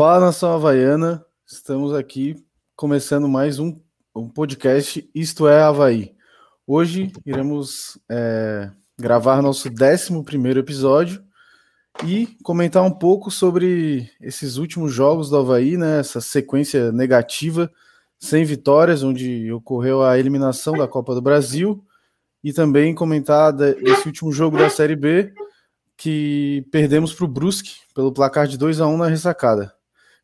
[0.00, 2.34] Fala nação havaiana, estamos aqui
[2.74, 3.78] começando mais um,
[4.16, 6.14] um podcast Isto é Havaí.
[6.66, 11.22] Hoje iremos é, gravar nosso 11 episódio
[12.02, 17.70] e comentar um pouco sobre esses últimos jogos do Havaí, né, essa sequência negativa,
[18.18, 21.84] sem vitórias, onde ocorreu a eliminação da Copa do Brasil,
[22.42, 25.30] e também comentar desse último jogo da Série B,
[25.94, 29.78] que perdemos para o Brusque pelo placar de 2 a 1 na ressacada.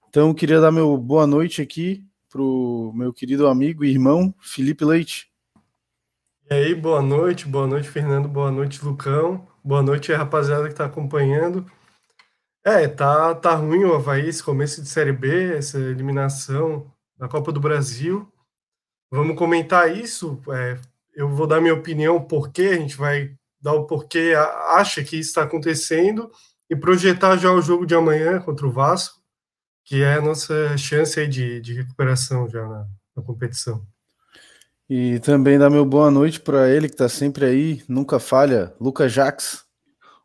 [0.09, 4.85] Então, queria dar meu boa noite aqui para o meu querido amigo e irmão Felipe
[4.85, 5.31] Leite.
[6.49, 10.85] E aí, boa noite, boa noite, Fernando, boa noite, Lucão, boa noite, rapaziada que está
[10.85, 11.67] acompanhando.
[12.65, 17.53] É, tá, tá ruim o Havaí, esse começo de Série B, essa eliminação da Copa
[17.53, 18.31] do Brasil.
[19.11, 20.41] Vamos comentar isso.
[20.51, 20.79] É,
[21.15, 24.35] eu vou dar minha opinião, por que a gente vai dar o porquê
[24.71, 26.31] acha que isso está acontecendo
[26.71, 29.16] e projetar já o jogo de amanhã contra o Vasco
[29.87, 33.87] que é a nossa chance aí de, de recuperação já na, na competição.
[34.91, 39.13] E também dar meu boa noite para ele que está sempre aí, nunca falha, Lucas
[39.13, 39.65] Jax.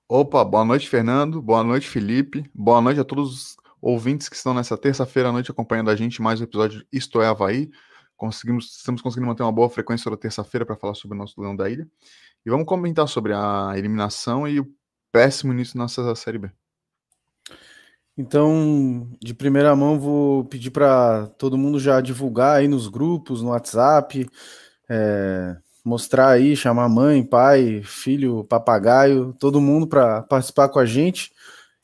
[0.10, 1.42] Opa, boa noite, Fernando.
[1.42, 2.44] Boa noite, Felipe.
[2.54, 6.22] Boa noite a todos os ouvintes que estão nessa terça-feira à noite acompanhando a gente
[6.22, 7.70] mais um episódio Isto é Havaí.
[8.18, 11.56] Conseguimos, estamos conseguindo manter uma boa frequência toda terça-feira para falar sobre o nosso Leão
[11.56, 11.88] da Ilha.
[12.44, 14.68] E vamos comentar sobre a eliminação e o
[15.12, 16.52] péssimo início da nossa Série B.
[18.22, 23.50] Então, de primeira mão, vou pedir para todo mundo já divulgar aí nos grupos, no
[23.50, 24.30] WhatsApp,
[24.88, 31.32] é, mostrar aí, chamar mãe, pai, filho, papagaio, todo mundo para participar com a gente.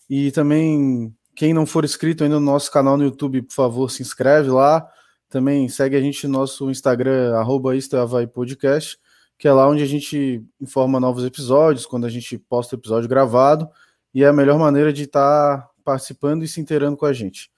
[0.07, 4.03] E também, quem não for inscrito ainda no nosso canal no YouTube, por favor, se
[4.03, 4.87] inscreve lá.
[5.29, 8.99] Também segue a gente no nosso Instagram, arroba é Podcast,
[9.39, 13.09] que é lá onde a gente informa novos episódios, quando a gente posta o episódio
[13.09, 13.67] gravado.
[14.13, 17.49] E é a melhor maneira de estar tá participando e se inteirando com a gente.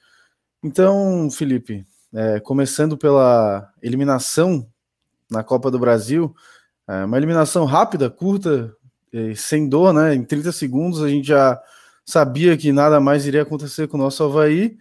[0.63, 4.69] Então, Felipe, é, começando pela eliminação
[5.31, 6.35] na Copa do Brasil,
[6.87, 8.71] é uma eliminação rápida, curta,
[9.35, 10.13] sem dor, né?
[10.13, 11.59] Em 30 segundos a gente já
[12.05, 14.77] sabia que nada mais iria acontecer com o nosso Havaí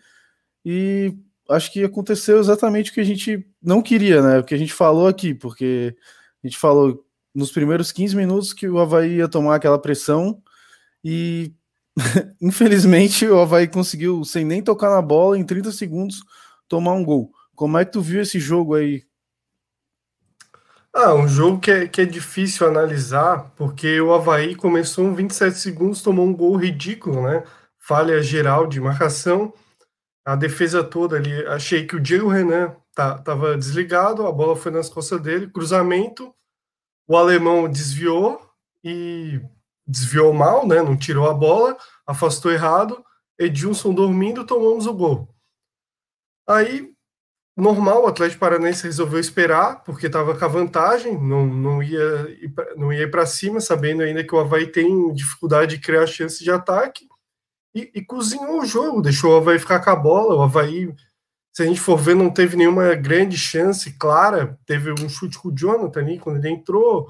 [0.63, 1.17] e
[1.49, 4.39] acho que aconteceu exatamente o que a gente não queria, né?
[4.39, 5.97] O que a gente falou aqui, porque
[6.45, 7.03] a gente falou
[7.35, 10.43] nos primeiros 15 minutos que o Havaí ia tomar aquela pressão
[11.03, 11.55] e
[12.41, 16.23] infelizmente o Havaí conseguiu, sem nem tocar na bola, em 30 segundos,
[16.69, 17.33] tomar um gol.
[17.55, 19.03] Como é que tu viu esse jogo aí?
[20.95, 25.59] Ah, um jogo que é, que é difícil analisar, porque o Havaí começou em 27
[25.59, 27.45] segundos, tomou um gol ridículo, né?
[27.79, 29.53] Falha geral de marcação,
[30.25, 31.47] a defesa toda ali.
[31.47, 36.35] Achei que o Diego Renan tá, tava desligado, a bola foi nas costas dele, cruzamento,
[37.07, 38.41] o alemão desviou
[38.83, 39.41] e
[39.89, 40.83] desviou mal, né?
[40.83, 41.77] Não tirou a bola,
[42.07, 43.03] afastou errado.
[43.39, 45.35] Edilson dormindo, tomamos o gol.
[46.47, 46.93] Aí,
[47.57, 52.29] normal, o Atlético Paranaense resolveu esperar, porque estava com a vantagem, não, não ia
[52.77, 56.51] não ia para cima, sabendo ainda que o Havaí tem dificuldade de criar chances de
[56.51, 57.09] ataque,
[57.75, 60.35] e, e, cozinhou o jogo, deixou o Havaí ficar com a bola.
[60.35, 60.93] O Havaí,
[61.53, 64.59] se a gente for ver, não teve nenhuma grande chance clara.
[64.67, 67.09] Teve um chute com o Jonathan ali, quando ele entrou,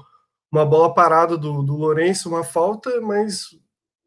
[0.51, 3.49] uma bola parada do, do Lourenço, uma falta, mas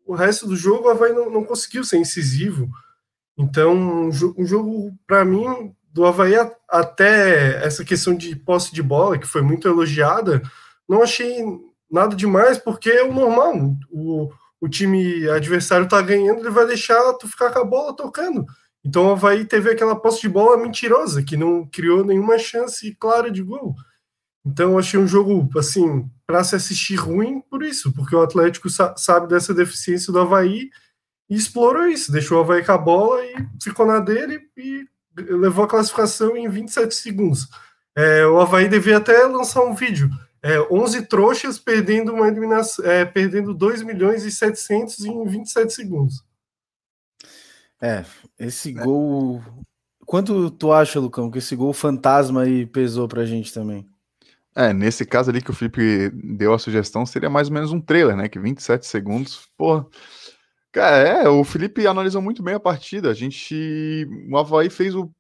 [0.07, 2.69] o resto do jogo o Havaí não, não conseguiu ser incisivo.
[3.39, 6.35] Então, um, um jogo para mim, do Havaí
[6.69, 10.43] até essa questão de posse de bola, que foi muito elogiada,
[10.89, 11.45] não achei
[11.91, 13.77] nada demais, porque é o normal.
[13.91, 14.31] O,
[14.61, 18.45] o time adversário tá ganhando, ele vai deixar tu ficar com a bola tocando.
[18.85, 23.31] Então o Havaí teve aquela posse de bola mentirosa, que não criou nenhuma chance clara
[23.31, 23.75] de gol.
[24.45, 28.97] Então, achei um jogo, assim, para se assistir ruim por isso, porque o Atlético sa
[28.97, 30.69] sabe dessa deficiência do Havaí
[31.31, 34.85] e explorou isso, deixou o Havaí com a bola e ficou na dele e
[35.17, 37.49] levou a classificação em 27 segundos.
[37.97, 40.11] É, o Havaí devia até lançar um vídeo.
[40.43, 46.25] É, 11 trouxas perdendo uma eliminação, é, perdendo 2 milhões e 700 em 27 segundos.
[47.81, 48.05] É,
[48.39, 49.43] esse gol.
[50.05, 53.89] Quanto tu acha, Lucão, que esse gol fantasma aí pesou pra gente também?
[54.55, 57.81] É, nesse caso ali que o Felipe deu a sugestão, seria mais ou menos um
[57.81, 58.29] trailer, né?
[58.29, 59.85] Que 27 segundos, pô.
[60.73, 63.11] Cara, é, o Felipe analisou muito bem a partida.
[63.11, 64.07] A gente.
[64.31, 65.11] O Havaí fez o.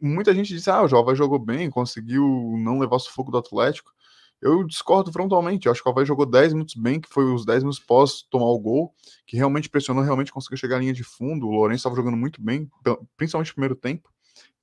[0.00, 2.24] Muita gente disse, ah, o Havaí jogou bem, conseguiu
[2.58, 3.90] não levar sufoco do Atlético.
[4.40, 5.66] Eu discordo frontalmente.
[5.66, 8.22] Eu acho que o Havaí jogou 10 minutos bem, que foi os 10 minutos pós
[8.30, 8.94] tomar o gol,
[9.26, 11.46] que realmente pressionou, realmente conseguiu chegar à linha de fundo.
[11.46, 12.68] O Lourenço estava jogando muito bem,
[13.16, 14.13] principalmente no primeiro tempo.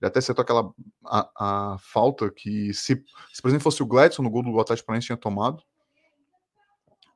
[0.02, 0.74] Ele até citou aquela
[1.06, 4.88] a, a falta que, se, se, por exemplo, fosse o Gladson no gol do Atlético
[4.88, 5.64] Paranaense tinha tomado.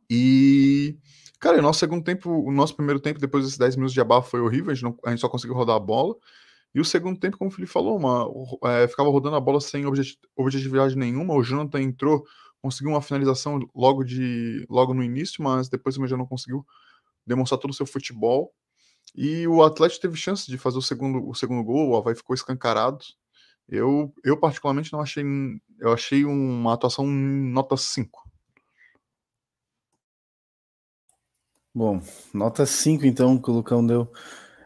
[0.10, 0.98] E,
[1.40, 4.30] cara, o nosso segundo tempo, o nosso primeiro tempo, depois desses 10 minutos de abafo,
[4.30, 6.16] foi horrível, a gente, não, a gente só conseguiu rodar a bola.
[6.76, 8.30] E o segundo tempo, como o Felipe falou, uma,
[8.70, 9.86] é, ficava rodando a bola sem
[10.36, 11.34] objetividade nenhuma.
[11.34, 12.24] O Jonathan entrou,
[12.62, 16.66] conseguiu uma finalização logo, de, logo no início, mas depois também já não conseguiu
[17.26, 18.54] demonstrar todo o seu futebol.
[19.16, 22.34] E o Atlético teve chance de fazer o segundo, o segundo gol, o Havaí ficou
[22.34, 23.00] escancarado.
[23.68, 25.24] Eu, eu particularmente não achei.
[25.80, 28.24] Eu achei uma atuação nota 5.
[31.74, 32.02] Bom,
[32.34, 34.12] nota 5 então que o Lucão deu.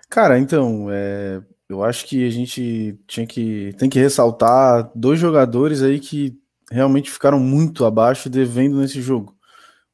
[0.10, 5.82] Cara, então, é, eu acho que a gente tinha que tem que ressaltar dois jogadores
[5.84, 6.38] aí que
[6.72, 9.39] realmente ficaram muito abaixo devendo nesse jogo.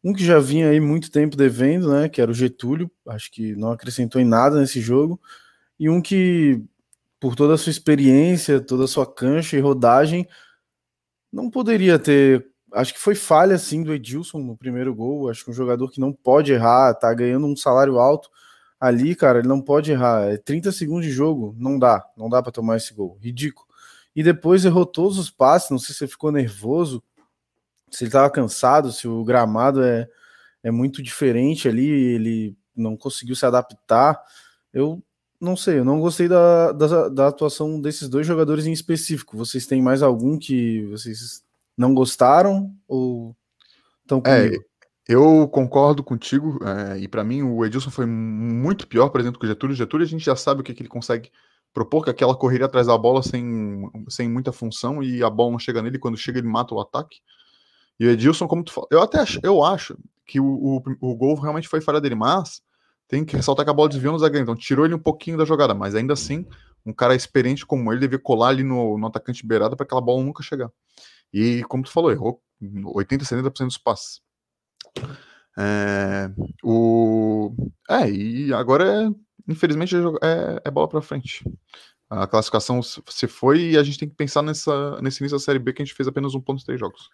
[0.05, 3.55] Um que já vinha aí muito tempo devendo, né, que era o Getúlio, acho que
[3.55, 5.19] não acrescentou em nada nesse jogo,
[5.79, 6.63] e um que
[7.19, 10.27] por toda a sua experiência, toda a sua cancha e rodagem,
[11.33, 15.49] não poderia ter, acho que foi falha sim do Edilson no primeiro gol, acho que
[15.49, 18.29] um jogador que não pode errar, tá ganhando um salário alto,
[18.79, 20.31] ali, cara, ele não pode errar.
[20.31, 23.17] É 30 segundos de jogo, não dá, não dá para tomar esse gol.
[23.19, 23.67] Ridículo.
[24.15, 27.03] E depois errou todos os passes, não sei se ele ficou nervoso,
[27.89, 30.07] se ele estava cansado, se o gramado é,
[30.63, 34.21] é muito diferente ali, ele não conseguiu se adaptar.
[34.73, 35.01] Eu
[35.39, 39.37] não sei, eu não gostei da, da, da atuação desses dois jogadores em específico.
[39.37, 41.43] Vocês têm mais algum que vocês
[41.77, 43.35] não gostaram ou
[44.01, 44.63] estão é, comigo?
[44.63, 49.39] É, eu concordo contigo, é, e para mim o Edilson foi muito pior, por exemplo,
[49.39, 49.73] que o Getúlio.
[49.73, 51.31] O Getúlio a gente já sabe o que, que ele consegue
[51.73, 55.51] propor, que é aquela correria atrás da bola sem, sem muita função e a bola
[55.51, 57.17] não chega nele, quando chega ele mata o ataque.
[57.99, 61.15] E o Edilson, como tu fala, eu até acho, eu acho que o, o, o
[61.15, 62.61] gol realmente foi falha dele, mas
[63.07, 65.45] tem que ressaltar que a bola desviou no zagueiro, então tirou ele um pouquinho da
[65.45, 66.45] jogada, mas ainda assim,
[66.85, 70.23] um cara experiente como ele devia colar ali no, no atacante beirada para aquela bola
[70.23, 70.71] nunca chegar.
[71.33, 74.21] E como tu falou, errou 80, 70% dos passes.
[75.57, 76.29] É,
[76.63, 77.53] o,
[77.89, 79.13] é, e agora,
[79.47, 81.43] infelizmente, é, é bola para frente.
[82.09, 85.59] A classificação se foi e a gente tem que pensar nessa, nesse início da Série
[85.59, 87.09] B que a gente fez apenas um ponto de três jogos.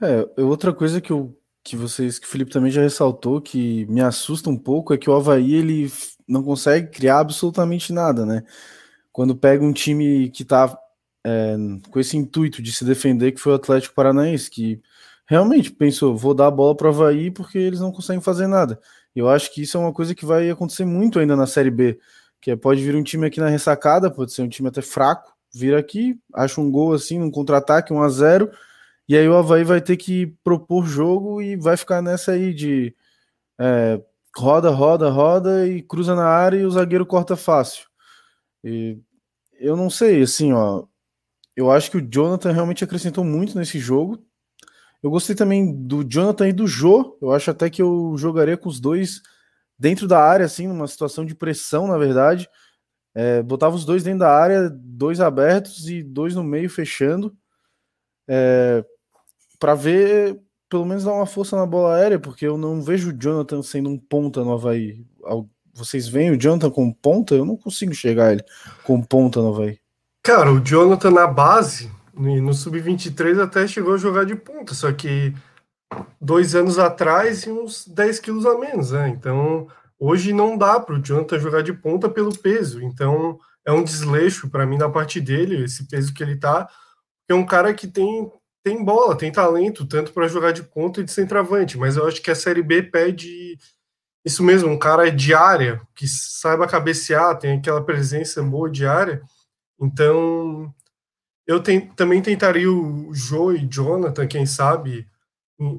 [0.00, 4.00] É, outra coisa que, eu, que vocês, que o Felipe também já ressaltou, que me
[4.00, 5.90] assusta um pouco, é que o Havaí ele
[6.28, 8.42] não consegue criar absolutamente nada, né?
[9.12, 10.78] Quando pega um time que tá
[11.24, 11.56] é,
[11.90, 14.80] com esse intuito de se defender, que foi o Atlético Paranaense, que
[15.26, 18.78] realmente pensou, vou dar a bola para o Havaí porque eles não conseguem fazer nada.
[19.14, 21.98] Eu acho que isso é uma coisa que vai acontecer muito ainda na Série B,
[22.40, 25.34] que é, pode vir um time aqui na ressacada, pode ser um time até fraco,
[25.54, 28.50] vir aqui, acha um gol assim, num contra-ataque, 1 a 0
[29.08, 32.94] e aí o Havaí vai ter que propor jogo e vai ficar nessa aí de
[33.58, 34.02] é,
[34.36, 37.86] roda, roda, roda e cruza na área e o zagueiro corta fácil.
[38.64, 38.98] E
[39.60, 40.84] eu não sei, assim, ó,
[41.56, 44.26] eu acho que o Jonathan realmente acrescentou muito nesse jogo,
[45.06, 47.16] eu gostei também do Jonathan e do Jô.
[47.22, 49.22] Eu acho até que eu jogaria com os dois
[49.78, 52.48] dentro da área, assim, numa situação de pressão, na verdade.
[53.14, 57.36] É, botava os dois dentro da área, dois abertos e dois no meio fechando.
[58.28, 58.84] É,
[59.58, 60.38] para ver,
[60.68, 63.90] pelo menos dar uma força na bola aérea, porque eu não vejo o Jonathan sendo
[63.90, 65.04] um ponta no Havaí.
[65.74, 67.34] Vocês veem o Jonathan com ponta?
[67.34, 68.44] Eu não consigo chegar ele
[68.84, 69.78] com ponta no Havaí.
[70.22, 75.32] Cara, o Jonathan na base, no Sub-23 até chegou a jogar de ponta, só que
[76.20, 79.08] dois anos atrás e uns 10 quilos a menos, né?
[79.08, 79.68] Então,
[79.98, 82.82] hoje não dá para o Jonathan jogar de ponta pelo peso.
[82.82, 86.68] Então, é um desleixo para mim da parte dele, esse peso que ele tá.
[87.28, 88.30] É um cara que tem,
[88.66, 92.20] tem bola, tem talento, tanto para jogar de ponta e de centroavante, mas eu acho
[92.20, 93.56] que a Série B pede
[94.24, 99.22] isso mesmo, um cara de área, que saiba cabecear, tem aquela presença boa de área.
[99.80, 100.74] Então,
[101.46, 105.06] eu tem, também tentaria o Joe e Jonathan, quem sabe,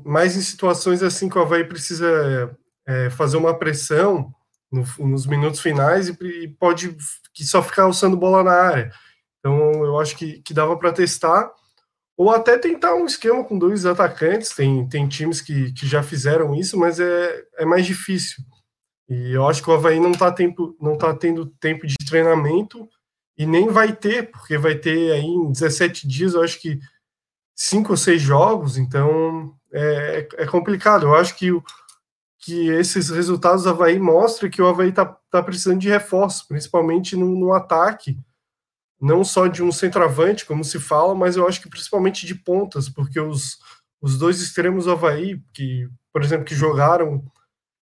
[0.06, 4.34] mais em situações assim que o Havaí precisa é, fazer uma pressão
[4.72, 6.96] no, nos minutos finais e, e, pode
[7.34, 8.94] que só ficar alçando bola na área.
[9.40, 11.52] Então eu acho que, que dava para testar,
[12.18, 14.50] ou até tentar um esquema com dois atacantes.
[14.50, 18.44] Tem, tem times que, que já fizeram isso, mas é, é mais difícil.
[19.08, 22.90] E eu acho que o Havaí não está tá tendo tempo de treinamento
[23.38, 26.80] e nem vai ter, porque vai ter aí em 17 dias, eu acho que
[27.56, 31.06] cinco ou seis jogos, então é, é complicado.
[31.06, 31.64] Eu acho que, o,
[32.40, 37.16] que esses resultados do Havaí mostram que o Havaí está tá precisando de reforço, principalmente
[37.16, 38.18] no, no, ataque,
[39.00, 42.90] não só de um centroavante, como se fala, mas eu acho que principalmente de pontas,
[42.90, 43.60] porque os,
[44.02, 47.24] os dois extremos do Havaí, que, por exemplo, que jogaram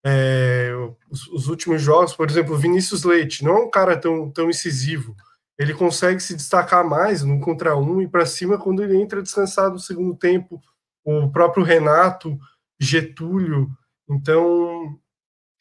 [0.05, 0.71] é,
[1.09, 5.15] os, os, últimos jogos, por exemplo, Vinícius Leite, não é um cara tão, tão incisivo,
[5.57, 9.73] ele consegue se destacar mais no contra um e para cima quando ele entra descansado
[9.73, 10.61] no segundo tempo.
[11.03, 12.37] O próprio Renato,
[12.79, 13.69] Getúlio,
[14.09, 14.99] Então,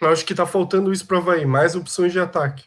[0.00, 2.66] eu acho que está faltando isso para o Havaí, mais opções de ataque.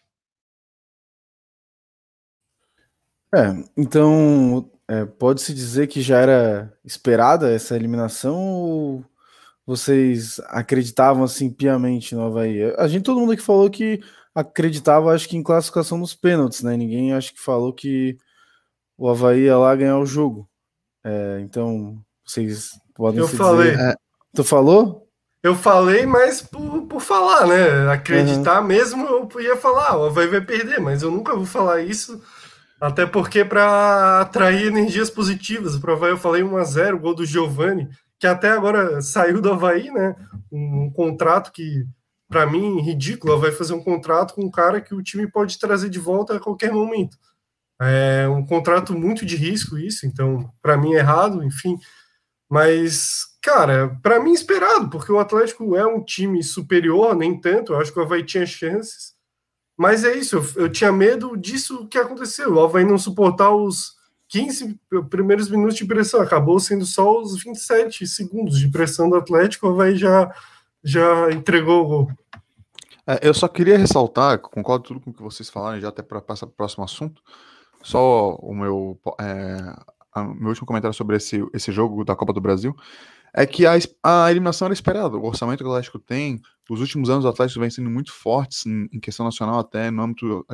[3.34, 9.06] É, então é, pode-se dizer que já era esperada essa eliminação ou
[9.66, 12.74] vocês acreditavam assim piamente no Havaí?
[12.76, 14.02] A gente, todo mundo aqui falou que
[14.34, 16.76] acreditava, acho que em classificação nos pênaltis, né?
[16.76, 18.18] Ninguém acho que falou que
[18.98, 20.50] o Havaí ia lá ganhar o jogo.
[21.04, 23.72] É, então, vocês podem Eu falei.
[23.72, 23.92] Dizer...
[23.92, 23.96] É,
[24.34, 25.08] tu falou?
[25.44, 27.92] Eu falei, mas por, por falar, né?
[27.92, 28.68] Acreditar uhum.
[28.68, 32.20] mesmo, eu ia falar, o Havaí vai perder, mas eu nunca vou falar isso
[32.80, 37.90] até porque para atrair energias positivas, para eu falei 1 a 0 gol do Giovani,
[38.18, 40.16] que até agora saiu do Havaí, né?
[40.52, 41.86] Um, um contrato que,
[42.28, 43.40] para mim, ridículo.
[43.40, 46.40] Vai fazer um contrato com um cara que o time pode trazer de volta a
[46.40, 47.18] qualquer momento.
[47.82, 51.78] É um contrato muito de risco, isso, então, para mim, é errado, enfim.
[52.50, 57.74] Mas, cara, para mim, esperado, porque o Atlético é um time superior, nem tanto.
[57.74, 59.19] Eu acho que o Havaí tinha chances
[59.80, 62.54] mas é isso, eu, tinha medo disso que aconteceu.
[62.54, 63.94] O Havaí não suportar os
[64.28, 64.78] 15
[65.10, 69.70] primeiros minutos de pressão, acabou sendo só os 27 segundos de pressão do Atlético, o
[69.72, 70.36] Havaí já,
[70.84, 72.12] já entregou o gol.
[73.08, 76.20] É, eu só queria ressaltar, concordo tudo com o que vocês falaram, já até para
[76.20, 77.22] passar para o próximo assunto,
[77.82, 82.76] só o meu, é, meu último comentário sobre esse, esse jogo da Copa do Brasil,
[83.34, 87.10] é que a, a eliminação era esperada, o orçamento que o Atlético tem, os últimos
[87.10, 90.46] anos o Atlético vem sendo muito fortes em, questão nacional, até no âmbito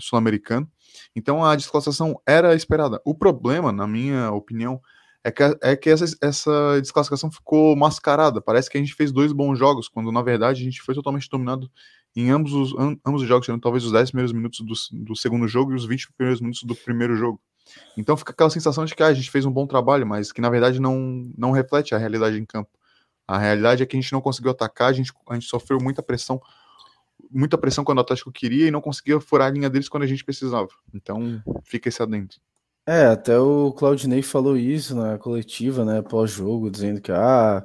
[0.00, 0.68] sul-americano.
[1.14, 3.00] Então a desclassificação era esperada.
[3.04, 4.80] O problema, na minha opinião,
[5.22, 8.40] é que, é que essa, essa desclassificação ficou mascarada.
[8.40, 11.28] Parece que a gente fez dois bons jogos, quando na verdade a gente foi totalmente
[11.28, 11.70] dominado
[12.16, 12.74] em ambos os,
[13.06, 15.84] ambos os jogos, tirando talvez os 10 primeiros minutos do, do segundo jogo e os
[15.84, 17.40] 20 primeiros minutos do primeiro jogo.
[17.96, 20.40] Então fica aquela sensação de que ah, a gente fez um bom trabalho, mas que
[20.40, 22.70] na verdade não, não reflete a realidade em campo.
[23.30, 26.02] A realidade é que a gente não conseguiu atacar, a gente, a gente sofreu muita
[26.02, 26.42] pressão,
[27.30, 30.06] muita pressão quando o Atlético queria e não conseguia furar a linha deles quando a
[30.06, 30.66] gente precisava.
[30.92, 32.40] Então, fica esse adentro.
[32.84, 37.64] É, até o Claudinei falou isso na coletiva, né, pós-jogo, dizendo que ah,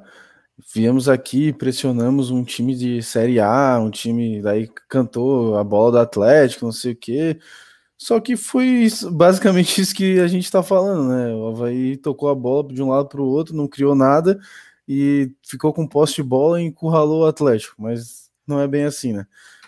[0.72, 5.98] viemos aqui, pressionamos um time de Série A, um time daí cantou a bola do
[5.98, 7.40] Atlético, não sei o quê.
[7.98, 11.34] Só que foi basicamente isso que a gente está falando, né?
[11.34, 14.38] O Havaí tocou a bola de um lado para o outro, não criou nada
[14.88, 19.12] e ficou com posse de bola e encurralou o Atlético, mas não é bem assim,
[19.12, 19.26] né?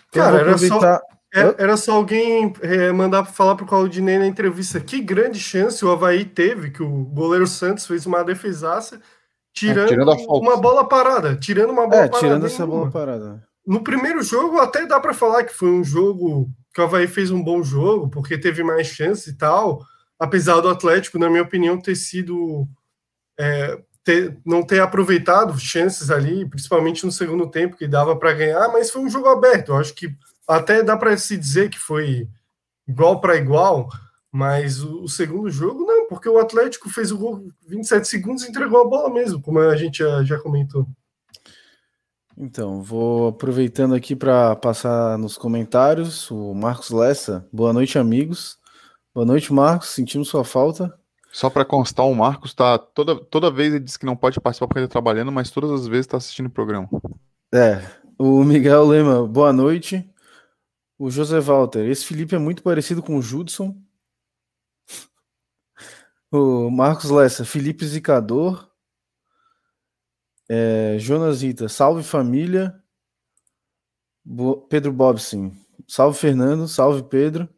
[0.09, 1.01] Então, Cara, era, só,
[1.33, 5.91] é, era só alguém é, mandar falar pro Claudinei na entrevista que grande chance o
[5.91, 8.99] Havaí teve, que o goleiro Santos fez uma defesaça
[9.53, 12.19] tirando, é, tirando uma bola parada, tirando uma bola é, parada.
[12.19, 13.47] tirando essa bola parada.
[13.65, 17.29] No primeiro jogo até dá para falar que foi um jogo que o Havaí fez
[17.29, 19.83] um bom jogo, porque teve mais chance e tal,
[20.17, 22.67] apesar do Atlético, na minha opinião, ter sido
[23.39, 28.67] é, ter, não ter aproveitado chances ali, principalmente no segundo tempo, que dava para ganhar,
[28.69, 29.69] mas foi um jogo aberto.
[29.69, 30.15] Eu acho que
[30.47, 32.27] até dá para se dizer que foi
[32.87, 33.87] igual para igual,
[34.31, 38.49] mas o, o, segundo jogo não, porque o Atlético fez o gol 27 segundos e
[38.49, 40.87] entregou a bola mesmo, como a gente já, já comentou.
[42.35, 47.47] Então, vou aproveitando aqui para passar nos comentários o Marcos Lessa.
[47.53, 48.57] Boa noite, amigos.
[49.13, 49.89] Boa noite, Marcos.
[49.89, 50.98] Sentimos sua falta.
[51.31, 54.67] Só para constar, o Marcos tá toda, toda vez ele diz que não pode participar
[54.67, 56.89] porque ele está trabalhando, mas todas as vezes está assistindo o programa.
[57.53, 57.81] É.
[58.17, 60.09] O Miguel Lema, boa noite.
[60.97, 63.75] O José Walter, esse Felipe é muito parecido com o Judson.
[66.31, 68.69] O Marcos Lessa, Felipe Zicador.
[70.47, 72.79] É, Jonas Rita, salve família.
[74.23, 75.51] Bo Pedro Bobson,
[75.87, 77.49] salve Fernando, salve Pedro.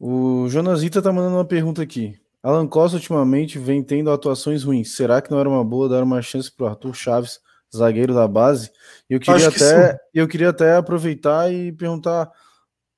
[0.00, 2.20] O Jonas Rita tá mandando uma pergunta aqui.
[2.44, 4.94] Alan Costa ultimamente vem tendo atuações ruins.
[4.94, 7.40] Será que não era uma boa dar uma chance para o Arthur Chaves,
[7.74, 8.70] zagueiro da base?
[9.08, 9.98] Eu queria que até, sim.
[10.12, 12.30] eu queria até aproveitar e perguntar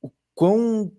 [0.02, 0.90] o quão,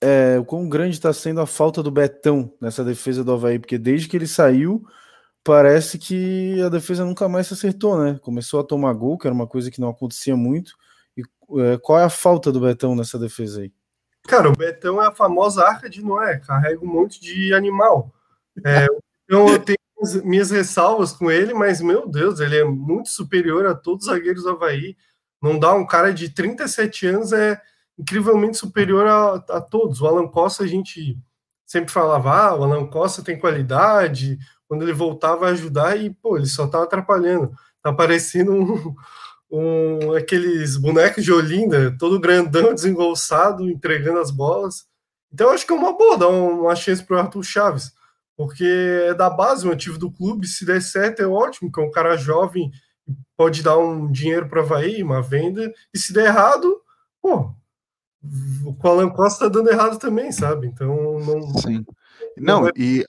[0.00, 3.76] é, o quão grande está sendo a falta do Betão nessa defesa do Havaí, porque
[3.76, 4.82] desde que ele saiu,
[5.44, 8.18] parece que a defesa nunca mais se acertou, né?
[8.22, 10.72] Começou a tomar gol, que era uma coisa que não acontecia muito.
[11.14, 11.22] E
[11.60, 13.70] é, qual é a falta do Betão nessa defesa aí?
[14.26, 18.12] Cara, o Betão é a famosa arca de Noé, carrega um monte de animal.
[18.64, 18.86] É,
[19.24, 19.78] então eu tenho
[20.24, 24.44] minhas ressalvas com ele, mas meu Deus, ele é muito superior a todos os zagueiros
[24.44, 24.96] do Havaí.
[25.42, 27.60] Não dá um cara de 37 anos, é
[27.98, 30.00] incrivelmente superior a, a todos.
[30.00, 31.18] O Alan Costa, a gente
[31.66, 36.36] sempre falava, ah, o Alan Costa tem qualidade, quando ele voltava a ajudar, e pô,
[36.36, 37.52] ele só tá atrapalhando.
[37.82, 38.94] Tá parecendo um,
[39.54, 44.84] um, aqueles bonecos de Olinda, todo grandão, desengolçado, entregando as bolas.
[45.32, 47.92] Então, acho que é uma boa dar uma chance para o Arthur Chaves,
[48.36, 48.64] porque
[49.08, 50.46] é da base, o ativo do clube.
[50.46, 52.70] Se der certo, é ótimo, que é um cara jovem
[53.36, 56.80] pode dar um dinheiro para Havaí, uma venda, e se der errado,
[57.20, 57.54] pô,
[58.22, 60.66] o Alan Costa tá dando errado também, sabe?
[60.66, 61.58] Então não.
[61.58, 61.84] Sim.
[62.36, 63.04] Não, não e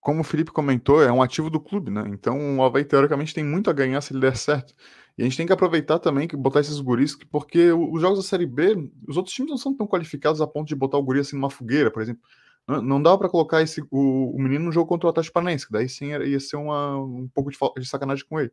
[0.00, 2.04] como o Felipe comentou, é um ativo do clube, né?
[2.08, 4.74] Então o Havaí teoricamente tem muito a ganhar se ele der certo.
[5.16, 8.24] E a gente tem que aproveitar também que botar esses guris, porque os jogos da
[8.24, 11.20] Série B, os outros times não são tão qualificados a ponto de botar o guri
[11.20, 12.22] assim numa fogueira, por exemplo.
[12.66, 15.86] Não, dá para colocar esse, o, o, menino no jogo contra o Atlético que daí
[15.88, 18.50] sim ia ser uma, um pouco de, de sacanagem com ele.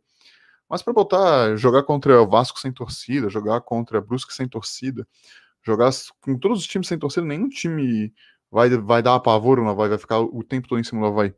[0.70, 5.08] Mas para botar, jogar contra o Vasco sem torcida, jogar contra Brusque sem torcida,
[5.64, 5.92] jogar
[6.22, 8.14] com todos os times sem torcida, nenhum time
[8.52, 11.34] vai, vai dar apavoro não vai, vai ficar o tempo todo em cima do Havaí.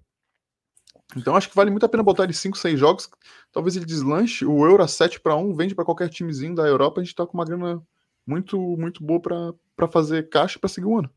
[1.16, 3.10] Então acho que vale muito a pena botar ele 5, 6 jogos.
[3.52, 4.46] Talvez ele deslanche.
[4.46, 7.02] O Euro a 7 para 1 vende para qualquer timezinho da Europa.
[7.02, 7.82] A gente tá com uma grana
[8.26, 11.10] muito, muito boa para fazer caixa para seguir o ano.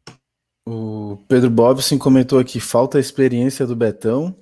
[0.68, 4.36] O Pedro Bobson comentou aqui: falta a experiência do Betão.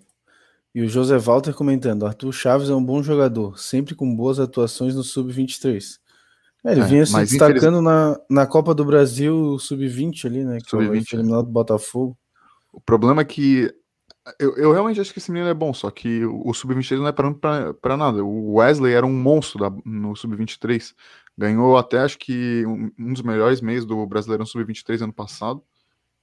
[0.74, 4.94] E o José Walter comentando: Arthur Chaves é um bom jogador, sempre com boas atuações
[4.94, 5.98] no Sub-23.
[6.64, 10.58] É, ele é, vinha se destacando na, na Copa do Brasil Sub-20 ali, né?
[10.60, 12.16] Que Sub-20 eliminado do Botafogo.
[12.72, 13.72] O problema é que
[14.38, 17.08] eu, eu realmente acho que esse menino é bom, só que o, o Sub-23 não
[17.08, 18.24] é pra, pra nada.
[18.24, 20.94] O Wesley era um monstro da, no Sub-23.
[21.36, 25.62] Ganhou até, acho que, um, um dos melhores meses do Brasileirão Sub-23 ano passado.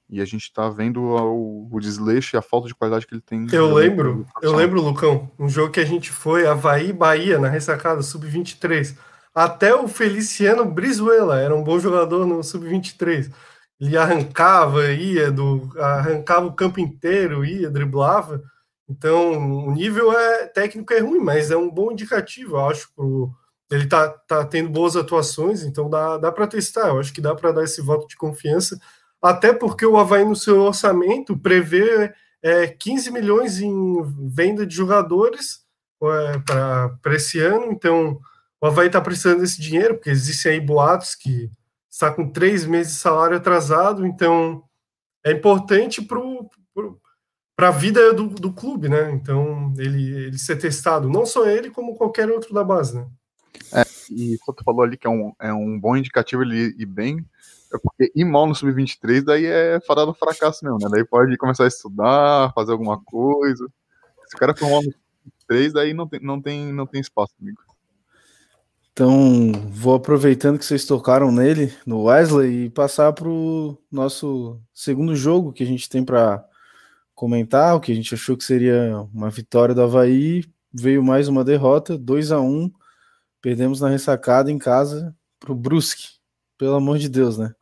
[0.09, 3.21] E a gente tá vendo o, o desleixo e a falta de qualidade que ele
[3.21, 3.47] tem.
[3.51, 8.01] Eu lembro, eu lembro, Lucão, um jogo que a gente foi, Havaí Bahia, na ressacada,
[8.01, 8.97] Sub-23.
[9.33, 13.31] Até o Feliciano Brizuela era um bom jogador no Sub-23
[13.81, 18.43] ele arrancava, ia do, arrancava o campo inteiro, ia, driblava.
[18.87, 19.31] Então,
[19.65, 22.93] o nível é técnico é ruim, mas é um bom indicativo, eu acho.
[22.93, 23.31] Pro,
[23.71, 26.89] ele tá, tá tendo boas atuações, então dá, dá para testar.
[26.89, 28.79] Eu acho que dá para dar esse voto de confiança,
[29.19, 35.61] até porque o Havaí, no seu orçamento, prevê é, 15 milhões em venda de jogadores
[36.03, 36.39] é,
[37.01, 37.71] para esse ano.
[37.71, 38.19] Então,
[38.61, 41.49] o Havaí está precisando desse dinheiro, porque existem aí boatos que
[41.91, 44.63] está com três meses de salário atrasado, então
[45.25, 49.11] é importante para a vida do, do, clube, né?
[49.11, 53.05] Então, ele, ele ser testado, não só ele, como qualquer outro da base, né?
[53.73, 56.85] É, e só tu falou ali que é um, é um bom indicativo ele ir
[56.85, 57.23] bem,
[57.73, 60.87] é porque ir mal no Sub-23 daí é fadado fracasso mesmo, né?
[60.89, 63.67] Daí pode começar a estudar, fazer alguma coisa.
[64.27, 67.33] Se o cara for mal no Sub-23, daí não tem, não, tem, não tem espaço,
[67.39, 67.61] amigo.
[69.01, 75.15] Então, vou aproveitando que vocês tocaram nele, no Wesley, e passar para o nosso segundo
[75.15, 76.45] jogo que a gente tem para
[77.15, 80.43] comentar, o que a gente achou que seria uma vitória do Havaí.
[80.71, 82.71] Veio mais uma derrota, 2 a 1
[83.41, 86.19] Perdemos na ressacada em casa para o Brusque.
[86.55, 87.55] Pelo amor de Deus, né?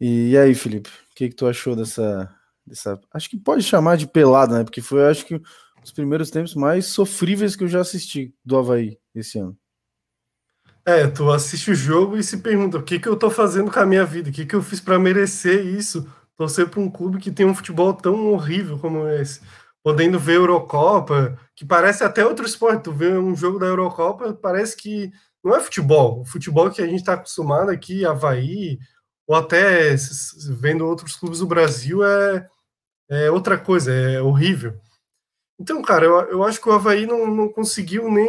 [0.00, 2.32] E, e aí, Felipe, o que, que tu achou dessa,
[2.64, 3.00] dessa.
[3.12, 4.62] Acho que pode chamar de pelada, né?
[4.62, 5.42] Porque foi, acho que,
[5.82, 9.58] os primeiros tempos mais sofríveis que eu já assisti do Havaí esse ano.
[10.86, 13.80] É, tu assiste o jogo e se pergunta o que, que eu tô fazendo com
[13.80, 17.18] a minha vida, o que, que eu fiz para merecer isso, torcer para um clube
[17.18, 19.40] que tem um futebol tão horrível como esse,
[19.82, 24.76] podendo ver Eurocopa, que parece até outro esporte, tu vê um jogo da Eurocopa, parece
[24.76, 25.10] que
[25.42, 28.78] não é futebol, o futebol que a gente está acostumado aqui, Havaí,
[29.26, 29.94] ou até
[30.50, 32.46] vendo outros clubes do Brasil, é,
[33.08, 34.78] é outra coisa, é horrível.
[35.58, 38.28] Então, cara, eu, eu acho que o Havaí não, não conseguiu nem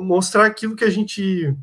[0.00, 1.54] mostrar aquilo que a gente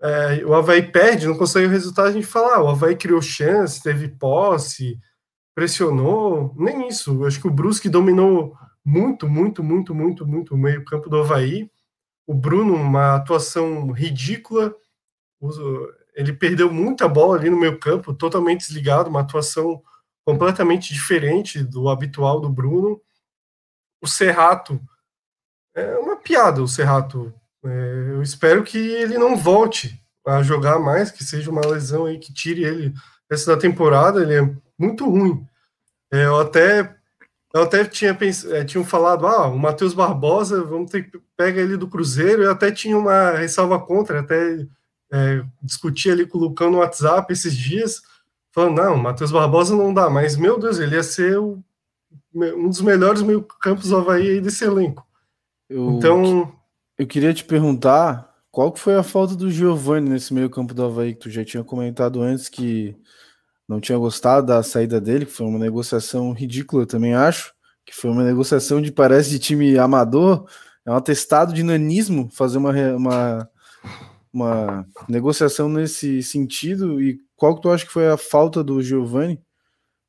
[0.00, 3.22] é, o Havaí perde, não consegue o resultado, a gente fala, ah, o Havaí criou
[3.22, 4.98] chance, teve posse,
[5.54, 7.22] pressionou, nem isso.
[7.22, 11.18] Eu acho que o Brusque dominou muito, muito, muito, muito, muito o meio campo do
[11.18, 11.70] Havaí.
[12.26, 14.74] O Bruno, uma atuação ridícula,
[16.14, 19.82] ele perdeu muita bola ali no meio campo, totalmente desligado, uma atuação
[20.24, 23.00] completamente diferente do habitual do Bruno.
[24.02, 24.80] O Serrato,
[25.74, 27.32] é uma piada o Serrato
[27.66, 32.18] é, eu espero que ele não volte a jogar mais, que seja uma lesão aí
[32.18, 32.94] que tire ele
[33.30, 34.22] essa da temporada.
[34.22, 35.46] Ele é muito ruim.
[36.12, 36.96] É, eu até
[37.54, 41.60] eu até tinha pensado, é, tinham falado, ah, o Matheus Barbosa, vamos ter que pega
[41.60, 42.42] ele do Cruzeiro.
[42.42, 44.66] Eu até tinha uma ressalva contra, até
[45.10, 48.02] é, discuti ali com o Lucão no WhatsApp esses dias,
[48.52, 51.62] falando, não, Matheus Barbosa não dá, mas meu Deus, ele ia ser o,
[52.34, 55.06] um dos melhores meio campos do Havaí desse elenco.
[55.68, 56.52] Eu, então,
[56.98, 60.82] eu queria te perguntar qual que foi a falta do Giovani nesse meio campo do
[60.82, 62.96] Havaí, que tu já tinha comentado antes que
[63.68, 67.52] não tinha gostado da saída dele, que foi uma negociação ridícula, eu também acho,
[67.84, 70.48] que foi uma negociação de parece de time amador,
[70.86, 73.50] é um atestado de nanismo fazer uma, uma,
[74.32, 79.38] uma negociação nesse sentido, e qual que tu acha que foi a falta do Giovani,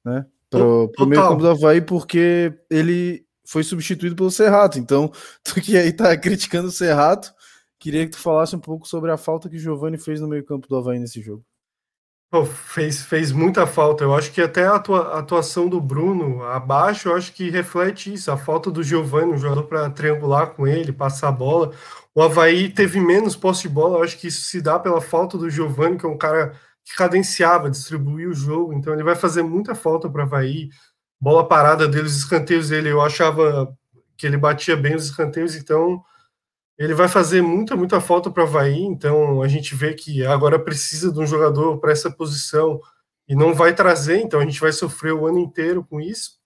[0.05, 4.77] né, para o meio campo do Havaí, porque ele foi substituído pelo Serrato.
[4.77, 5.11] Então,
[5.43, 7.33] tu que aí tá criticando o Serrato,
[7.79, 10.75] queria que tu falasse um pouco sobre a falta que Giovani fez no meio-campo do
[10.75, 11.43] Havaí nesse jogo.
[12.29, 14.03] Pô, fez, fez muita falta.
[14.03, 18.29] Eu acho que até a atuação do Bruno abaixo, eu acho que reflete isso.
[18.29, 21.71] A falta do Giovani, um jogador para triangular com ele, passar a bola.
[22.13, 23.99] O Havaí teve menos posse de bola.
[23.99, 26.95] Eu acho que isso se dá pela falta do Giovani, que é um cara que
[26.97, 28.73] cadenciava, distribuía o jogo.
[28.73, 30.67] Então ele vai fazer muita falta para o Havaí.
[31.19, 33.75] Bola parada dele, os escanteios dele, eu achava
[34.17, 35.55] que ele batia bem os escanteios.
[35.55, 36.03] Então
[36.77, 40.59] ele vai fazer muita, muita falta para o Havaí, então a gente vê que agora
[40.59, 42.79] precisa de um jogador para essa posição
[43.27, 46.37] e não vai trazer, então a gente vai sofrer o ano inteiro com isso.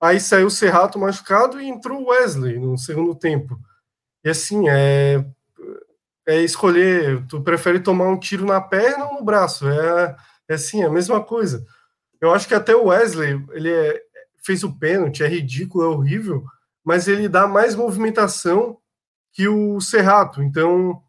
[0.00, 3.56] Aí saiu o Serrato machucado e entrou o Wesley no segundo tempo.
[4.24, 5.24] E assim, é,
[6.26, 10.16] é escolher, tu prefere tomar um tiro na perna ou no braço, é,
[10.48, 11.64] é assim, é a mesma coisa.
[12.22, 14.00] Eu acho que até o Wesley, ele é,
[14.44, 16.44] fez o pênalti, é ridículo, é horrível,
[16.84, 18.78] mas ele dá mais movimentação
[19.32, 20.40] que o Serrato.
[20.40, 21.02] Então,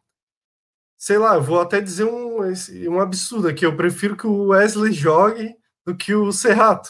[0.98, 2.40] sei lá, vou até dizer um,
[2.90, 3.64] um absurdo aqui.
[3.64, 6.90] Eu prefiro que o Wesley jogue do que o Serrato.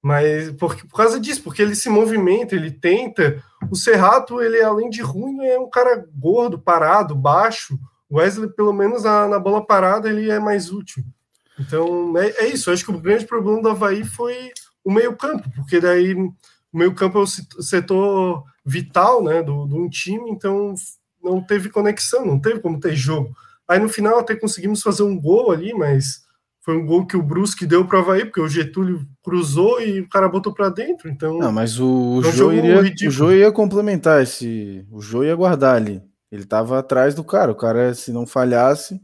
[0.00, 3.42] Mas por, por causa disso, porque ele se movimenta, ele tenta.
[3.70, 7.78] O Serrato, ele além de ruim, é um cara gordo, parado, baixo.
[8.08, 11.04] O Wesley, pelo menos na, na bola parada, ele é mais útil.
[11.58, 12.68] Então, é, é isso.
[12.68, 14.52] Eu acho que o grande problema do Havaí foi
[14.84, 16.32] o meio-campo, porque daí o
[16.72, 20.74] meio-campo é o setor vital né, do, de um time, então
[21.22, 23.34] não teve conexão, não teve como ter jogo.
[23.66, 26.22] Aí no final até conseguimos fazer um gol ali, mas
[26.68, 30.00] foi um gol que o Brusque deu para o Havaí, porque o Getúlio cruzou e
[30.00, 31.08] o cara botou para dentro.
[31.08, 34.86] Então, não, mas o, o, Jô iria, o Jô ia complementar esse.
[34.90, 36.02] O Jô ia guardar ali.
[36.30, 37.52] Ele estava atrás do cara.
[37.52, 39.00] O cara, se não falhasse,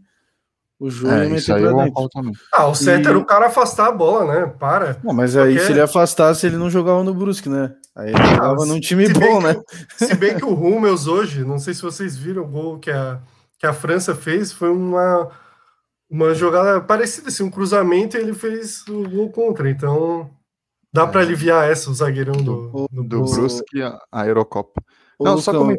[0.84, 2.32] o Jô é, ia meter pra dentro.
[2.52, 3.08] Ah, o certo e...
[3.08, 4.54] era o cara afastar a bola, né?
[4.58, 4.98] Para.
[5.02, 7.74] Não, mas aí, se ele afastasse, ele não jogava no Brusque, né?
[7.96, 9.54] Aí ele jogava num time bom, né?
[9.98, 12.90] Que, se bem que o Hummels hoje, não sei se vocês viram o gol que
[12.90, 13.18] a,
[13.58, 15.30] que a França fez, foi uma,
[16.10, 19.70] uma jogada parecida, assim, um cruzamento e ele fez o gol contra.
[19.70, 20.28] Então,
[20.92, 21.06] dá é.
[21.06, 23.80] para aliviar essa, o zagueirão do, do, do Brusque,
[24.12, 24.82] a Eurocopa.
[25.18, 25.74] Não, Lucão, só como...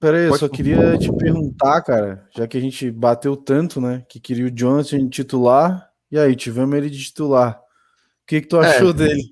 [0.00, 4.18] Peraí, eu só queria te perguntar, cara, já que a gente bateu tanto, né, que
[4.18, 7.56] queria o Jonathan titular, e aí, tivemos ele de titular.
[7.56, 9.22] O que, que tu achou é, dele?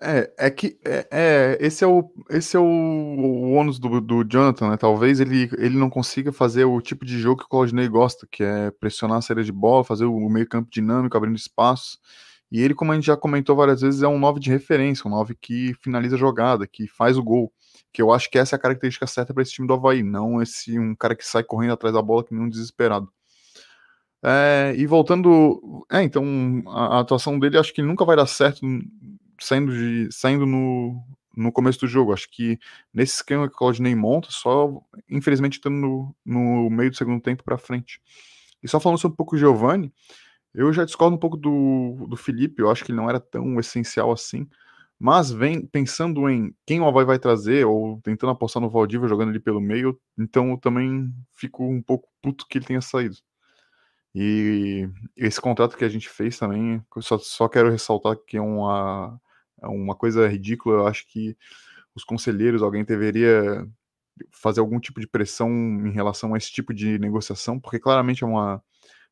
[0.00, 4.24] É, é que é, é, esse é o esse é o, o ônus do, do
[4.24, 4.76] Jonathan, né?
[4.76, 8.42] Talvez ele, ele não consiga fazer o tipo de jogo que o Claudinei gosta, que
[8.42, 11.98] é pressionar a série de bola, fazer o meio campo dinâmico, abrindo espaço.
[12.50, 15.10] E ele, como a gente já comentou várias vezes, é um 9 de referência, um
[15.10, 17.52] 9 que finaliza a jogada, que faz o gol.
[17.94, 20.42] Que eu acho que essa é a característica certa para esse time do Havaí, não
[20.42, 23.08] esse um cara que sai correndo atrás da bola que nem um desesperado.
[24.20, 25.86] É, e voltando.
[25.92, 26.24] É, então,
[26.66, 28.66] a, a, atuação dele acho que nunca vai dar certo
[29.38, 31.00] saindo, de, saindo no,
[31.36, 32.12] no começo do jogo.
[32.12, 32.58] Acho que
[32.92, 37.44] nesse esquema que o Claudinei monta, só infelizmente estando no, no meio do segundo tempo
[37.44, 38.00] para frente.
[38.62, 39.92] E só falando sobre um pouco o Giovanni,
[40.54, 43.60] eu já discordo um pouco do, do Felipe, eu acho que ele não era tão
[43.60, 44.48] essencial assim.
[44.98, 49.30] Mas vem pensando em quem o Havaí vai trazer, ou tentando apostar no Valdívia jogando
[49.30, 53.16] ali pelo meio, então eu também fico um pouco puto que ele tenha saído.
[54.14, 59.20] E esse contrato que a gente fez também, só, só quero ressaltar que é uma,
[59.60, 60.76] é uma coisa ridícula.
[60.76, 61.36] Eu acho que
[61.94, 63.66] os conselheiros, alguém deveria
[64.30, 68.26] fazer algum tipo de pressão em relação a esse tipo de negociação, porque claramente é
[68.26, 68.62] uma,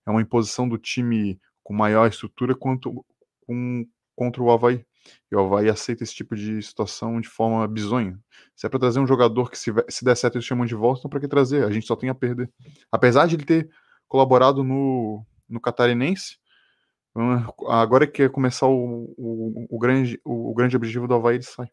[0.06, 3.04] é uma imposição do time com maior estrutura quanto
[3.46, 4.84] com, contra o Havaí.
[5.30, 8.18] E o Havaí aceita esse tipo de situação de forma bizonha.
[8.54, 11.00] Se é para trazer um jogador que, se, se der certo, eles chamam de volta,
[11.00, 11.64] então para que trazer?
[11.64, 12.50] A gente só tem a perder.
[12.90, 13.70] Apesar de ele ter
[14.12, 16.36] colaborado no, no Catarinense.
[17.66, 21.44] Agora que é começar o, o, o, grande, o, o grande objetivo do Havaí, ele
[21.44, 21.70] sai.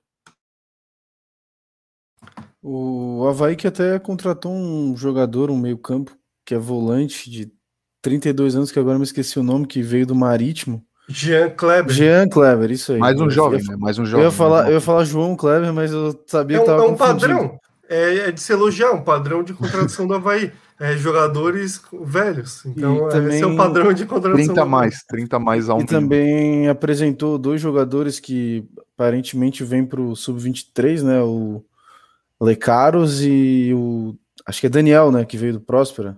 [2.61, 7.51] O Havaí que até contratou um jogador, um meio-campo, que é volante de
[8.01, 10.85] 32 anos, que agora me esqueci o nome, que veio do Marítimo.
[11.09, 11.93] Jean Kleber.
[11.93, 12.99] Jean Kleber, isso aí.
[12.99, 13.75] Mais um jovem, ia, né?
[13.75, 14.25] Mais um jovem.
[14.25, 16.83] Eu ia, falar, eu ia falar João Kleber, mas eu sabia é um, que tava
[16.83, 17.59] É um padrão.
[17.89, 22.63] É, é, de se elogiar, um padrão de contratação do Havaí é, jogadores velhos.
[22.65, 24.45] Então, também, esse é o padrão de contratação.
[24.45, 25.81] 30 mais, 30 mais a um.
[25.81, 31.21] E também apresentou dois jogadores que aparentemente vêm para o Sub-23, né?
[31.21, 31.63] O
[32.39, 34.15] Lecaros e o.
[34.45, 35.25] Acho que é Daniel, né?
[35.25, 36.15] Que veio do Próspera.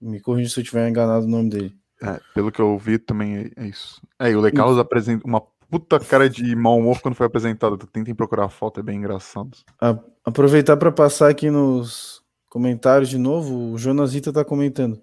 [0.00, 1.74] Me corrija se eu tiver enganado o nome dele.
[2.04, 4.00] É, pelo que eu vi também é, é isso.
[4.18, 5.40] É, e o Lecaros apresenta uma
[5.70, 7.76] puta cara de mau humor quando foi apresentado.
[7.86, 9.56] Tentem procurar a foto, é bem engraçado.
[9.80, 15.02] A, aproveitar para passar aqui nos, Comentários de novo, o Jonas Rita está comentando.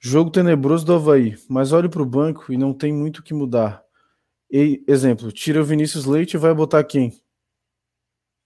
[0.00, 3.32] Jogo tenebroso do Havaí, mas olhe para o banco e não tem muito o que
[3.32, 3.84] mudar.
[4.50, 7.12] E, exemplo, tira o Vinícius Leite e vai botar quem?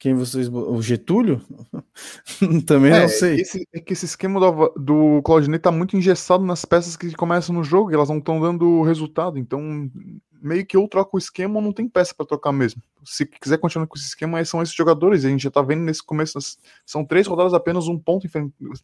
[0.00, 0.48] Quem vocês.
[0.48, 1.42] O Getúlio?
[2.66, 3.42] Também é, não sei.
[3.42, 7.54] Esse, é que esse esquema do, do Claudinei tá muito engessado nas peças que começam
[7.54, 9.38] no jogo e elas não estão dando resultado.
[9.38, 9.90] Então,
[10.40, 12.82] meio que ou troca o esquema ou não tem peça para trocar mesmo.
[13.04, 15.22] Se quiser continuar com esse esquema, são esses jogadores.
[15.22, 16.38] A gente já tá vendo nesse começo.
[16.86, 18.26] São três rodadas apenas um ponto.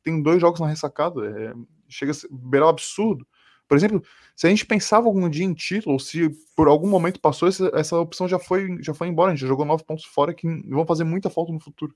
[0.03, 1.27] Tem dois jogos na ressacada.
[1.27, 1.55] É,
[1.89, 3.27] chega a beirar o absurdo.
[3.69, 4.03] Por exemplo,
[4.35, 7.99] se a gente pensava algum dia em título, se por algum momento passou, essa, essa
[7.99, 9.31] opção já foi, já foi embora.
[9.31, 11.95] A gente já jogou nove pontos fora que vão fazer muita falta no futuro.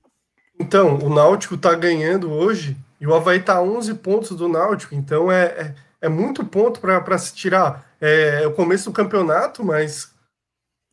[0.59, 4.93] Então, o Náutico tá ganhando hoje e o Havaí tá 11 pontos do Náutico.
[4.93, 7.95] Então é, é, é muito ponto para se tirar.
[7.99, 10.13] É, é, o começo do campeonato, mas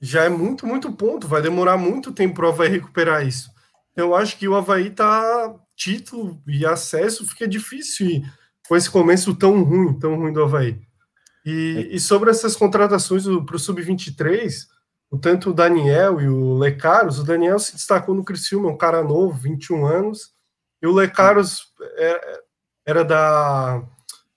[0.01, 1.29] já é muito, muito ponto.
[1.29, 3.51] Vai demorar muito tempo para o Havaí recuperar isso.
[3.95, 8.07] Eu acho que o Havaí tá título e acesso fica difícil.
[8.07, 8.25] E
[8.69, 10.79] com esse começo tão ruim, tão ruim do Havaí.
[11.45, 14.67] E, e sobre essas contratações para o Sub-23,
[15.11, 19.03] o tanto o Daniel e o Lecaros, o Daniel se destacou no Criciúma, um cara
[19.03, 20.33] novo, 21 anos,
[20.83, 22.41] e o Lecaros é,
[22.87, 23.83] era da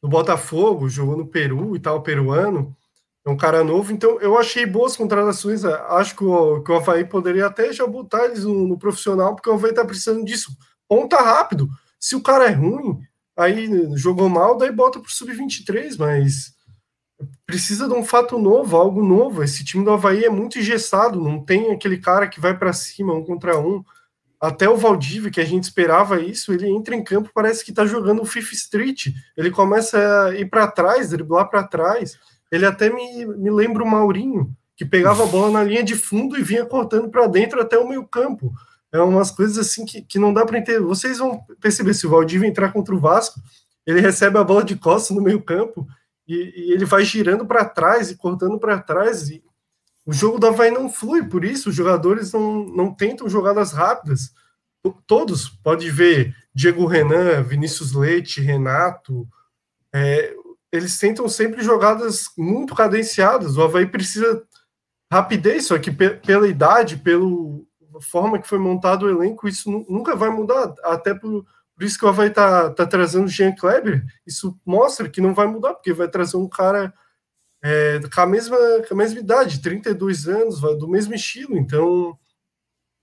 [0.02, 2.76] do Botafogo, jogou no Peru e tal, peruano,
[3.24, 7.06] é um cara novo, então eu achei boas contratações, acho que o, que o Havaí
[7.06, 11.17] poderia até já botar eles no, no profissional, porque o Havaí tá precisando disso, ponta
[11.17, 13.00] rápido, se o cara é ruim,
[13.38, 16.54] aí jogou mal, daí bota pro sub-23, mas
[17.46, 19.44] precisa de um fato novo, algo novo.
[19.44, 23.13] Esse time do Havaí é muito engessado, não tem aquele cara que vai para cima,
[23.13, 23.84] um contra um.
[24.39, 27.86] Até o Valdívia, que a gente esperava isso, ele entra em campo, parece que está
[27.86, 29.08] jogando o Fifth Street.
[29.38, 32.17] Ele começa a ir para trás, driblar para trás.
[32.52, 36.39] Ele até me, me lembra o Maurinho, que pegava a bola na linha de fundo
[36.39, 38.52] e vinha cortando para dentro até o meio campo.
[38.91, 40.82] É umas coisas assim que, que não dá para entender.
[40.82, 43.39] Vocês vão perceber se o Valdívia entrar contra o Vasco,
[43.86, 45.88] ele recebe a bola de costas no meio campo
[46.27, 49.30] e, e ele vai girando para trás e cortando para trás.
[49.30, 49.43] E
[50.06, 54.32] o jogo do Havaí não flui, por isso os jogadores não, não tentam jogadas rápidas.
[55.06, 59.27] Todos, pode ver Diego Renan, Vinícius Leite, Renato,
[59.93, 60.34] é,
[60.71, 63.58] eles tentam sempre jogadas muito cadenciadas.
[63.58, 64.43] O Havaí precisa
[65.12, 67.67] rapidez, só que pela idade, pelo
[68.01, 72.05] forma que foi montado o elenco, isso nunca vai mudar, até por, por isso que
[72.05, 76.07] o Havaí tá, tá trazendo Jean Kleber, isso mostra que não vai mudar, porque vai
[76.07, 76.93] trazer um cara
[77.63, 82.17] é, com, a mesma, com a mesma idade, 32 anos, do mesmo estilo, então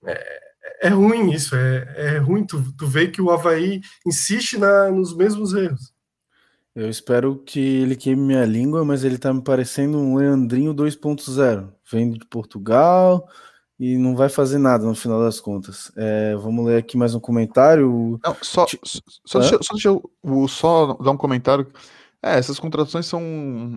[0.05, 0.39] é,
[0.81, 5.15] é ruim isso, é, é ruim tu, tu ver que o Havaí insiste na, nos
[5.15, 5.93] mesmos erros.
[6.75, 11.73] Eu espero que ele queime minha língua, mas ele tá me parecendo um Leandrinho 2.0.
[11.91, 13.27] Vem de Portugal,
[13.79, 15.89] e não vai fazer nada no final das contas.
[15.95, 18.19] É, vamos ler aqui mais um comentário.
[18.23, 18.65] Não, só,
[19.25, 21.65] só, deixa, só, deixa eu só dar um comentário.
[22.21, 23.21] É, essas contratações são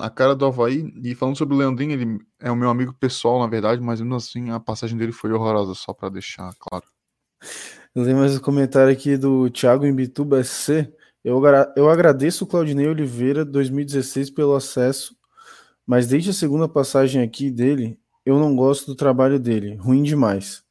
[0.01, 0.93] a cara do Havaí.
[1.05, 4.17] E falando sobre o Leandrinho, ele é o meu amigo pessoal, na verdade, mas mesmo
[4.17, 6.85] assim a passagem dele foi horrorosa, só para deixar claro.
[7.95, 10.93] Eu tenho mais um comentário aqui do Thiago Imbituba SC.
[11.23, 11.41] Eu,
[11.77, 15.15] eu agradeço o Claudinei Oliveira 2016 pelo acesso,
[15.87, 20.63] mas desde a segunda passagem aqui dele, eu não gosto do trabalho dele, ruim demais.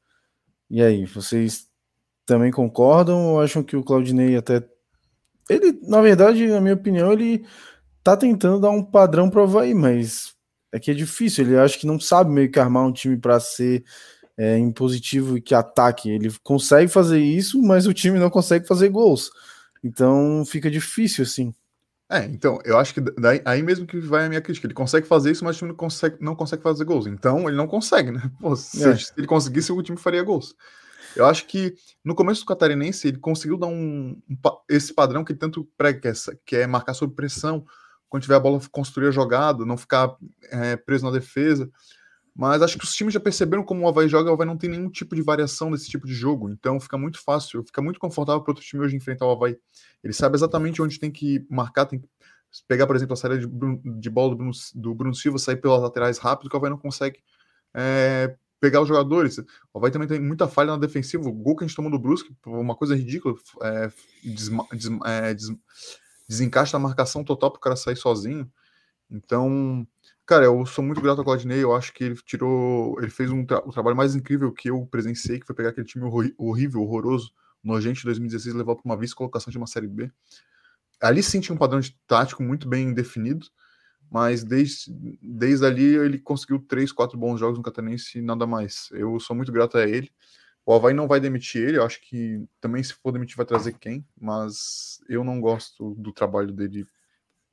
[0.70, 1.68] E aí, vocês
[2.26, 4.66] também concordam ou acham que o Claudinei até.
[5.50, 7.46] Ele, na verdade, na minha opinião, ele
[8.04, 10.34] tá tentando dar um padrão pro Havaí, mas
[10.72, 11.46] é que é difícil.
[11.46, 13.84] Ele acha que não sabe meio que armar um time para ser
[14.38, 16.10] é, impositivo e que ataque.
[16.10, 19.30] Ele consegue fazer isso, mas o time não consegue fazer gols.
[19.84, 21.54] Então fica difícil assim.
[22.12, 24.68] É, então, eu acho que daí, aí mesmo que vai a minha crítica.
[24.68, 27.08] Ele consegue fazer isso, mas o time não consegue, não consegue fazer gols.
[27.08, 28.30] Então, ele não consegue, né?
[28.38, 28.98] Pô, se, é.
[28.98, 30.54] se ele conseguisse, o time faria gols.
[31.16, 34.38] Eu acho que no começo do Catarinense, ele conseguiu dar um, um
[34.70, 36.14] esse padrão que ele tanto prega, que é,
[36.46, 37.66] que é, marcar sob pressão,
[38.10, 40.14] quando tiver a bola, construir a jogada, não ficar
[40.50, 41.70] é, preso na defesa.
[42.34, 44.70] Mas acho que os times já perceberam como o Havaí joga, o Havaí não tem
[44.70, 46.50] nenhum tipo de variação nesse tipo de jogo.
[46.50, 49.58] Então fica muito fácil, fica muito confortável para outro time hoje enfrentar o Havaí.
[50.04, 52.08] Ele sabe exatamente onde tem que marcar, tem que
[52.68, 53.48] pegar, por exemplo, a saída de,
[54.00, 56.78] de bola do Bruno, do Bruno, Silva, sair pelas laterais rápido, que o Havaí não
[56.78, 57.20] consegue
[57.74, 59.38] é, pegar os jogadores.
[59.74, 61.28] O Havaí também tem muita falha na defensiva.
[61.28, 63.92] O gol que a gente tomou do Brusque, uma coisa ridícula, é,
[64.24, 65.50] desma, des, é, des,
[66.30, 68.50] desencaixa a marcação total para o cara sair sozinho.
[69.10, 69.86] Então,
[70.32, 71.62] cara, eu sou muito grato ao Claudinei.
[71.62, 74.86] Eu acho que ele tirou, ele fez um tra o trabalho mais incrível que eu
[74.86, 76.06] presenciei, que foi pegar aquele time
[76.38, 80.10] horrível, horroroso, nojento de 2016 levou para uma vice-colocação de uma Série B.
[81.02, 83.46] Ali sim tinha um padrão de tático muito bem definido,
[84.10, 84.90] mas desde,
[85.22, 88.88] desde ali ele conseguiu três, quatro bons jogos no Catarinense e nada mais.
[88.94, 90.10] Eu sou muito grato a ele.
[90.66, 93.74] O Havaí não vai demitir ele, eu acho que também se for demitir vai trazer
[93.74, 96.88] quem, mas eu não gosto do trabalho dele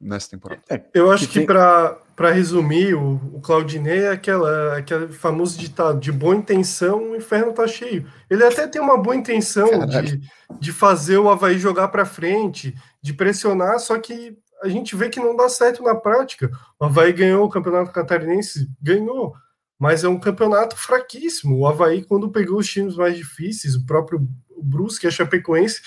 [0.01, 0.63] nessa temporada.
[0.69, 1.47] É, eu acho que, que tem...
[1.47, 7.53] para resumir, o, o Claudinei é aquela, aquele famoso ditado: de boa intenção, o inferno
[7.53, 8.07] tá cheio.
[8.31, 10.21] Ele até tem uma boa intenção de,
[10.59, 15.21] de fazer o Havaí jogar para frente, de pressionar, só que a gente vê que
[15.21, 16.51] não dá certo na prática.
[16.81, 19.35] O Havaí ganhou o campeonato catarinense, ganhou,
[19.79, 21.59] mas é um campeonato fraquíssimo.
[21.59, 24.27] O Havaí, quando pegou os times mais difíceis, o próprio
[24.61, 25.81] Brusque, a Chapecoense,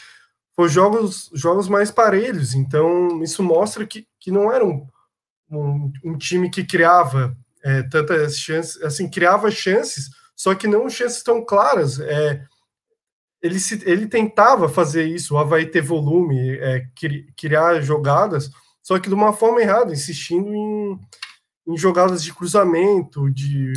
[0.62, 2.54] foi jogos, jogos mais parelhos.
[2.54, 4.88] Então, isso mostra que, que não era um,
[5.50, 11.24] um, um time que criava é, tantas chances, assim, criava chances, só que não chances
[11.24, 12.00] tão claras.
[12.00, 12.44] É,
[13.42, 16.86] ele, se, ele tentava fazer isso, o Havaí ter volume, é,
[17.36, 18.52] criar jogadas,
[18.84, 21.00] só que de uma forma errada, insistindo em,
[21.70, 23.74] em jogadas de cruzamento, de,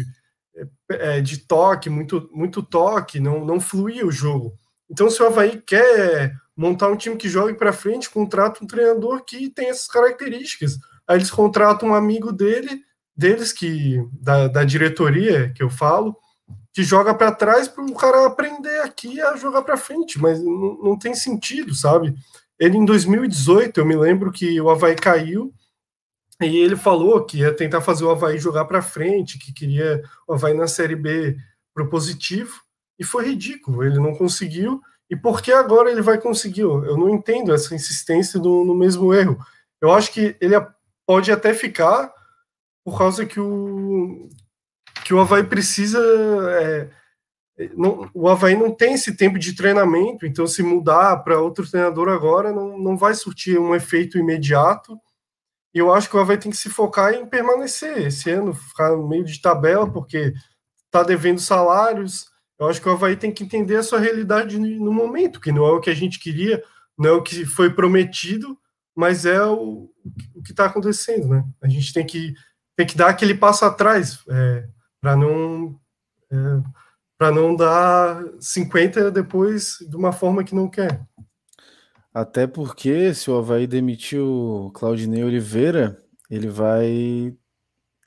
[0.90, 4.52] é, de toque, muito, muito toque, não, não fluía o jogo.
[4.90, 9.24] Então, se o Havaí quer montar um time que jogue para frente, contrata um treinador
[9.24, 10.78] que tem essas características.
[11.06, 12.82] Aí eles contratam um amigo dele,
[13.16, 16.16] deles, que da, da diretoria, que eu falo,
[16.72, 20.78] que joga para trás para o cara aprender aqui a jogar para frente, mas não,
[20.82, 22.14] não tem sentido, sabe?
[22.58, 25.52] Ele em 2018, eu me lembro que o Havaí caiu
[26.40, 30.34] e ele falou que ia tentar fazer o Havaí jogar para frente, que queria o
[30.34, 31.36] Havaí na Série B
[31.72, 32.60] propositivo,
[32.98, 34.80] e foi ridículo, ele não conseguiu.
[35.10, 36.62] E por que agora ele vai conseguir?
[36.62, 39.38] Eu não entendo essa insistência no, mesmo erro.
[39.80, 40.54] Eu acho que ele
[41.06, 42.12] pode até ficar
[42.84, 44.28] por causa que o,
[45.04, 45.98] que o Havaí precisa.
[46.60, 46.90] É,
[47.76, 52.08] não, o Havaí não tem esse tempo de treinamento, então se mudar para outro treinador
[52.08, 54.98] agora não, não vai surtir um efeito imediato.
[55.72, 58.90] E eu acho que o Havaí tem que se focar em permanecer esse ano, ficar
[58.90, 60.32] no meio de tabela, porque
[60.86, 62.26] está devendo salários,
[62.58, 65.66] eu acho que o Havaí tem que entender a sua realidade no momento, que não
[65.66, 66.62] é o que a gente queria,
[66.96, 68.58] não é o que foi prometido,
[68.94, 69.90] mas é o,
[70.34, 71.44] o que está acontecendo, né?
[71.60, 72.34] A gente tem que,
[72.76, 74.68] tem que dar aquele passo atrás é,
[75.00, 75.78] para não
[76.30, 76.36] é,
[77.18, 81.00] para não dar 50 depois de uma forma que não quer.
[82.12, 87.34] Até porque se o Havaí demitir o Claudinei Oliveira, ele vai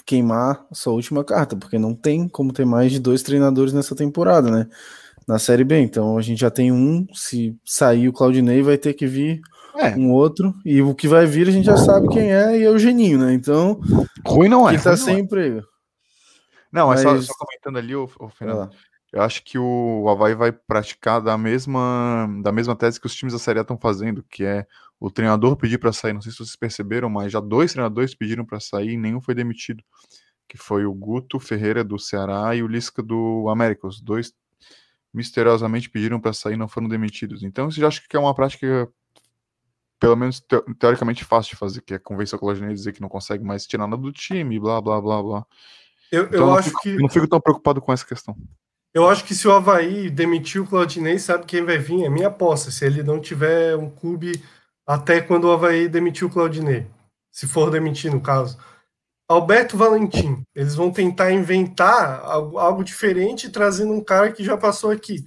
[0.08, 4.50] queimar sua última carta, porque não tem como ter mais de dois treinadores nessa temporada,
[4.50, 4.68] né?
[5.28, 5.80] Na Série B.
[5.82, 9.42] Então a gente já tem um, se sair o Claudinei, vai ter que vir
[9.76, 9.90] é.
[9.96, 12.70] um outro, e o que vai vir a gente já sabe quem é, e é
[12.70, 13.34] o Geninho, né?
[13.34, 13.80] Então.
[14.26, 14.78] Ruim não é.
[14.78, 15.20] Que tá sem é.
[15.20, 15.62] emprego.
[16.72, 17.02] Não, Mas...
[17.02, 18.72] é só, só, comentando ali, o Fernando.
[19.12, 23.34] Eu acho que o Havaí vai praticar da mesma, da mesma tese que os times
[23.34, 24.66] da Série A estão fazendo, que é
[25.00, 26.14] o treinador pedir para sair.
[26.14, 29.36] Não sei se vocês perceberam, mas já dois treinadores pediram para sair e nenhum foi
[29.36, 29.84] demitido.
[30.48, 33.88] Que foi o Guto Ferreira do Ceará e o Lisca do América.
[33.88, 34.34] Os dois
[35.14, 37.44] misteriosamente pediram para sair e não foram demitidos.
[37.44, 38.88] Então, eu acho que é uma prática,
[40.00, 40.44] pelo menos
[40.80, 43.66] teoricamente fácil de fazer, que é convencer o Claudinei a dizer que não consegue mais
[43.66, 45.46] tirar nada do time, blá blá blá blá.
[46.12, 46.96] Eu, então, eu acho fico, que.
[46.96, 48.36] Não fico tão preocupado com essa questão.
[48.94, 52.06] Eu acho que se o Havaí demitir o Claudinei, sabe quem vai vir?
[52.06, 52.72] É minha aposta.
[52.72, 54.42] Se ele não tiver um clube
[54.88, 56.88] até quando o Havaí demitiu o Claudinei,
[57.30, 58.58] se for demitir, no caso.
[59.30, 64.90] Alberto Valentim, eles vão tentar inventar algo, algo diferente, trazendo um cara que já passou
[64.90, 65.26] aqui,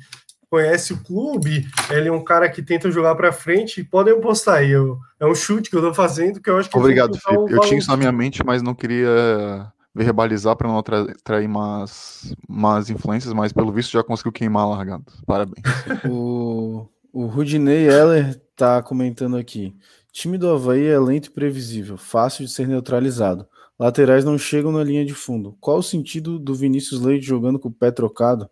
[0.51, 4.71] conhece o clube, ele é um cara que tenta jogar para frente, podem postar aí,
[4.71, 6.79] eu, é um chute que eu tô fazendo, que eu acho que...
[6.79, 11.49] Obrigado, Felipe, eu tinha isso na minha mente, mas não queria verbalizar para não atrair
[11.49, 15.05] más, más influências, mas pelo visto já conseguiu queimar a largada.
[15.27, 15.63] Parabéns.
[16.09, 19.75] o, o Rudinei Heller tá comentando aqui.
[20.13, 23.47] Time do Havaí é lento e previsível, fácil de ser neutralizado.
[23.79, 25.57] Laterais não chegam na linha de fundo.
[25.61, 28.49] Qual o sentido do Vinícius Leite jogando com o pé trocado?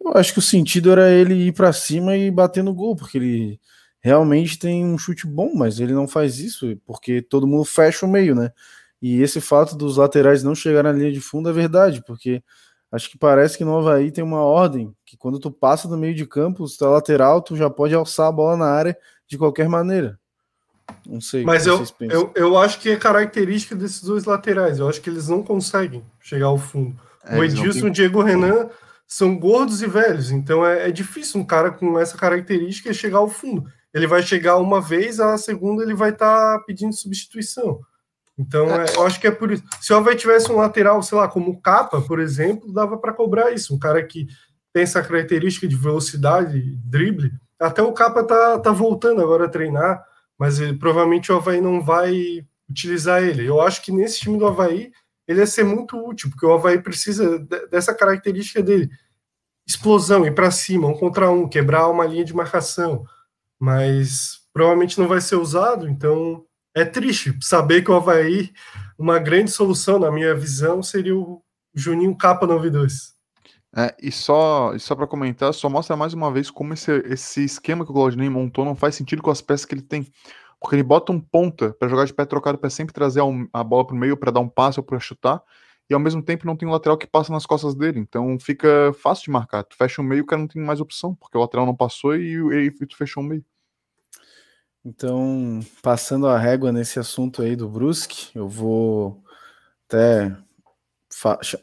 [0.00, 3.18] Eu acho que o sentido era ele ir para cima e bater no gol, porque
[3.18, 3.60] ele
[4.00, 8.10] realmente tem um chute bom, mas ele não faz isso porque todo mundo fecha o
[8.10, 8.52] meio, né?
[9.02, 12.42] E esse fato dos laterais não chegarem na linha de fundo é verdade, porque
[12.92, 16.14] acho que parece que no Havaí tem uma ordem que quando tu passa do meio
[16.14, 19.38] de campo, se tu é lateral, tu já pode alçar a bola na área de
[19.38, 20.18] qualquer maneira.
[21.06, 21.44] Não sei.
[21.44, 24.78] Mas eu, eu, eu acho que é característica desses dois laterais.
[24.78, 26.94] Eu acho que eles não conseguem chegar ao fundo.
[27.24, 28.68] É, o Edilson e o Diego Renan
[29.06, 33.28] são gordos e velhos, então é, é difícil um cara com essa característica chegar ao
[33.28, 33.64] fundo.
[33.94, 37.80] Ele vai chegar uma vez, a segunda ele vai estar tá pedindo substituição.
[38.38, 39.64] Então, é, eu acho que é por isso.
[39.80, 43.12] Se o Havaí tivesse um lateral, sei lá, como o Capa, por exemplo, dava para
[43.12, 43.74] cobrar isso.
[43.74, 44.28] Um cara que
[44.78, 47.32] tem essa característica de velocidade, drible.
[47.58, 50.06] Até o Capa tá, tá voltando agora a treinar,
[50.38, 53.44] mas ele, provavelmente o Havaí não vai utilizar ele.
[53.44, 54.92] Eu acho que nesse time do Havaí
[55.26, 58.88] ele ia ser muito útil, porque o Havaí precisa dessa característica dele.
[59.66, 63.04] Explosão, ir para cima, um contra um, quebrar uma linha de marcação.
[63.58, 68.52] Mas provavelmente não vai ser usado, então é triste saber que o Havaí,
[68.96, 71.42] uma grande solução, na minha visão, seria o
[71.74, 73.17] Juninho Capa 92.
[73.76, 77.84] É, e só, só para comentar, só mostra mais uma vez como esse, esse esquema
[77.84, 80.06] que o Claudinei montou não faz sentido com as peças que ele tem.
[80.60, 83.20] Porque ele bota um ponta para jogar de pé trocado para sempre trazer
[83.52, 85.42] a, bola pro meio para dar um passe ou para chutar,
[85.88, 88.00] e ao mesmo tempo não tem um lateral que passa nas costas dele.
[88.00, 89.62] Então fica fácil de marcar.
[89.64, 92.16] Tu fecha o meio, o cara não tem mais opção, porque o lateral não passou
[92.16, 93.44] e, e, e tu fechou o meio.
[94.84, 99.22] Então, passando a régua nesse assunto aí do Brusque, eu vou
[99.86, 100.34] até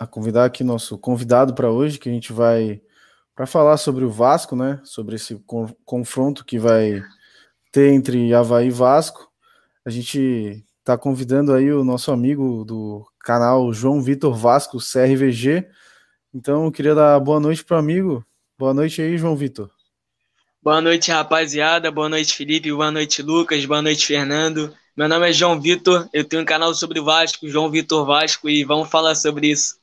[0.09, 2.81] convidar aqui nosso convidado para hoje, que a gente vai
[3.35, 4.79] para falar sobre o Vasco, né?
[4.83, 5.43] Sobre esse
[5.83, 7.03] confronto que vai
[7.71, 9.29] ter entre Havaí e Vasco.
[9.85, 15.67] A gente está convidando aí o nosso amigo do canal João Vitor Vasco, CRVG.
[16.33, 18.25] Então, eu queria dar boa noite para o amigo.
[18.57, 19.69] Boa noite aí, João Vitor.
[20.61, 21.91] Boa noite, rapaziada.
[21.91, 22.71] Boa noite, Felipe.
[22.71, 23.65] Boa noite, Lucas.
[23.65, 24.73] Boa noite, Fernando.
[24.95, 28.49] Meu nome é João Vitor, eu tenho um canal sobre o Vasco, João Vitor Vasco,
[28.49, 29.77] e vamos falar sobre isso.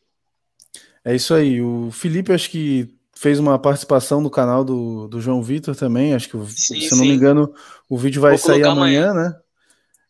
[1.05, 1.61] É isso aí.
[1.61, 6.15] O Felipe, acho que fez uma participação no canal do, do João Vitor também.
[6.15, 6.97] Acho que, sim, se sim.
[6.97, 7.55] não me engano,
[7.89, 9.37] o vídeo vai Vou sair amanhã, amanhã, né?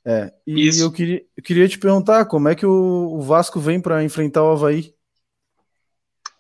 [0.04, 0.32] É.
[0.46, 0.82] E isso.
[0.82, 4.42] eu queria, eu queria te perguntar como é que o, o Vasco vem para enfrentar
[4.42, 4.94] o Havaí?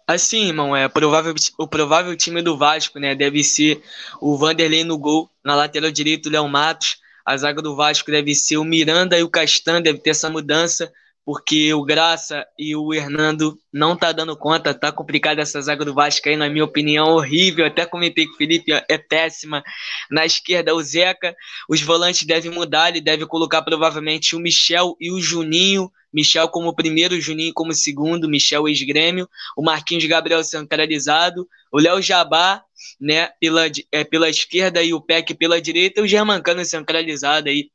[0.06, 3.14] Assim, irmão, é provável, o provável time do Vasco, né?
[3.14, 3.82] Deve ser
[4.20, 8.34] o Vanderlei no gol, na lateral direito, o Léo Matos, a zaga do Vasco deve
[8.34, 10.92] ser o Miranda e o Castan, deve ter essa mudança,
[11.24, 15.94] porque o Graça e o Hernando não tá dando conta, tá complicada essa zaga do
[15.94, 17.64] Vasco aí, na minha opinião, horrível.
[17.64, 19.62] Até comentei com o Felipe, é péssima.
[20.10, 21.34] Na esquerda, o Zeca.
[21.68, 25.90] Os volantes devem mudar, ele deve colocar provavelmente o Michel e o Juninho.
[26.12, 32.62] Michel como primeiro, Juninho como segundo, Michel ex-grêmio, o Marquinhos Gabriel centralizado, o Léo Jabá,
[33.00, 37.70] né, pela, é, pela esquerda e o Peck pela direita, o Germancano centralizado aí,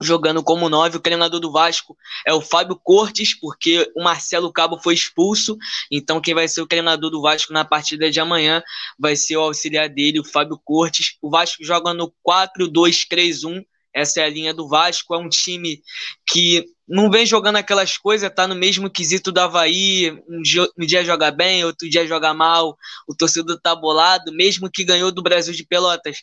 [0.00, 0.96] jogando como nove.
[0.96, 5.56] O treinador do Vasco é o Fábio Cortes, porque o Marcelo Cabo foi expulso.
[5.90, 8.62] Então, quem vai ser o treinador do Vasco na partida de amanhã
[8.98, 11.16] vai ser o auxiliar dele, o Fábio Cortes.
[11.20, 13.64] O Vasco joga no 4-2-3-1.
[13.94, 15.14] Essa é a linha do Vasco.
[15.14, 15.82] É um time
[16.26, 20.10] que não vem jogando aquelas coisas, tá no mesmo quesito do Havaí.
[20.28, 22.76] Um dia, um dia joga bem, outro dia joga mal.
[23.06, 26.18] O torcedor tá bolado, mesmo que ganhou do Brasil de Pelotas.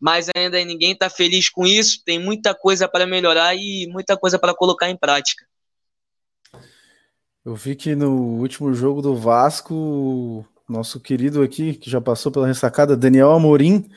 [0.00, 2.02] Mas ainda ninguém tá feliz com isso.
[2.04, 5.46] Tem muita coisa para melhorar e muita coisa para colocar em prática.
[7.44, 12.46] Eu vi que no último jogo do Vasco, nosso querido aqui, que já passou pela
[12.46, 13.90] ressacada, Daniel Amorim,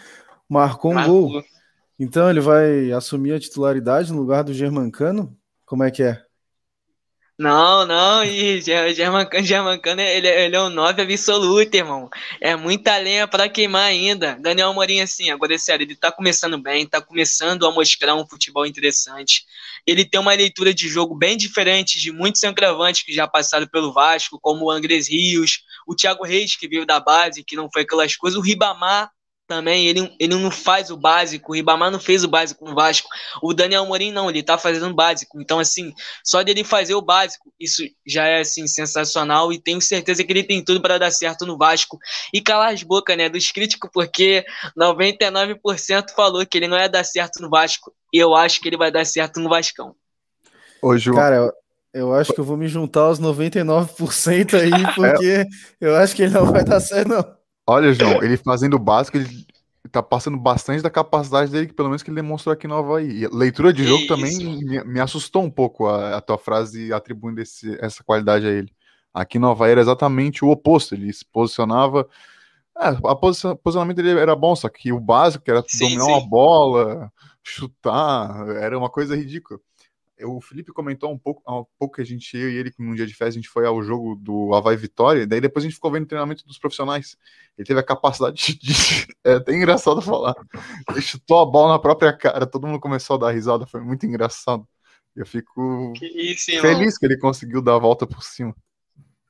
[0.50, 1.30] marcou um Marcou.
[1.30, 1.44] gol.
[2.00, 5.38] Então ele vai assumir a titularidade no lugar do Germancano?
[5.66, 6.26] Como é que é?
[7.38, 12.10] Não, não, e Germancano, Germancano ele, ele é um 9 absoluto, irmão.
[12.40, 14.38] É muita lenha para queimar ainda.
[14.40, 18.26] Daniel Morim, assim, agora é sério, ele tá começando bem, tá começando a mostrar um
[18.26, 19.44] futebol interessante.
[19.86, 23.92] Ele tem uma leitura de jogo bem diferente de muitos centroavantes que já passaram pelo
[23.92, 27.82] Vasco, como o Andrés Rios, o Thiago Reis, que veio da base, que não foi
[27.82, 29.12] aquelas coisas, o Ribamar,
[29.48, 32.76] também, ele, ele não faz o básico, o Ribamar não fez o básico com o
[32.76, 33.08] Vasco,
[33.42, 35.94] o Daniel Morim não, ele tá fazendo o básico, então assim,
[36.24, 40.44] só dele fazer o básico, isso já é assim, sensacional e tenho certeza que ele
[40.44, 41.98] tem tudo para dar certo no Vasco
[42.34, 44.46] e calar as bocas, né, dos críticos, porque
[44.78, 48.78] 99% falou que ele não ia dar certo no Vasco, e eu acho que ele
[48.78, 49.96] vai dar certo no Vascão.
[50.82, 51.18] Ô, João.
[51.18, 51.54] Cara, eu,
[51.94, 55.46] eu acho que eu vou me juntar aos 99% aí, porque
[55.80, 57.45] eu acho que ele não vai dar certo, não.
[57.68, 59.46] Olha, João, ele fazendo o básico, ele
[59.92, 63.24] tá passando bastante da capacidade dele, que pelo menos que ele demonstrou aqui no Havaí.
[63.24, 64.08] E leitura de jogo Isso.
[64.08, 68.52] também me, me, assustou um pouco a, a tua frase atribuindo esse, essa qualidade a
[68.52, 68.72] ele.
[69.14, 72.08] Aqui no Havaí era exatamente o oposto, ele se posicionava.
[72.78, 76.12] É, o posicionamento dele era bom, só que o básico, que era sim, dominar sim.
[76.12, 77.12] uma bola,
[77.42, 79.60] chutar, era uma coisa ridícula
[80.24, 83.06] o Felipe comentou um pouco, um pouco que a gente, eu e ele, num dia
[83.06, 85.92] de festa, a gente foi ao jogo do Havaí Vitória, daí depois a gente ficou
[85.92, 87.18] vendo o treinamento dos profissionais.
[87.58, 88.58] Ele teve a capacidade de.
[88.58, 90.36] de é até engraçado falar.
[90.90, 94.06] Ele chutou a bola na própria cara, todo mundo começou a dar risada, foi muito
[94.06, 94.66] engraçado.
[95.16, 98.56] Eu fico que isso, feliz que ele conseguiu dar a volta por cima.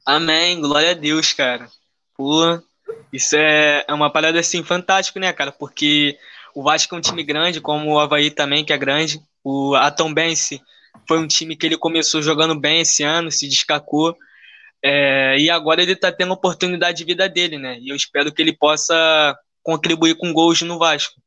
[0.06, 1.68] Amém, glória a Deus, cara.
[2.16, 2.60] Pô,
[3.12, 5.52] isso é, é uma parada assim fantástica, né, cara?
[5.52, 6.18] Porque
[6.56, 9.20] o Vasco é um time grande, como o Havaí também, que é grande.
[9.44, 10.62] O Atom Bense
[11.08, 14.16] foi um time que ele começou jogando bem esse ano, se destacou.
[14.84, 17.78] É, e agora ele está tendo a oportunidade de vida dele, né?
[17.80, 21.20] E eu espero que ele possa contribuir com gols no Vasco.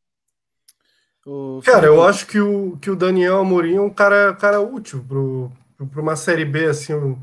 [1.65, 5.05] Cara, eu acho que o, que o Daniel Amorim é um cara, cara útil
[5.93, 6.93] para uma Série B, assim.
[6.93, 7.19] Eu,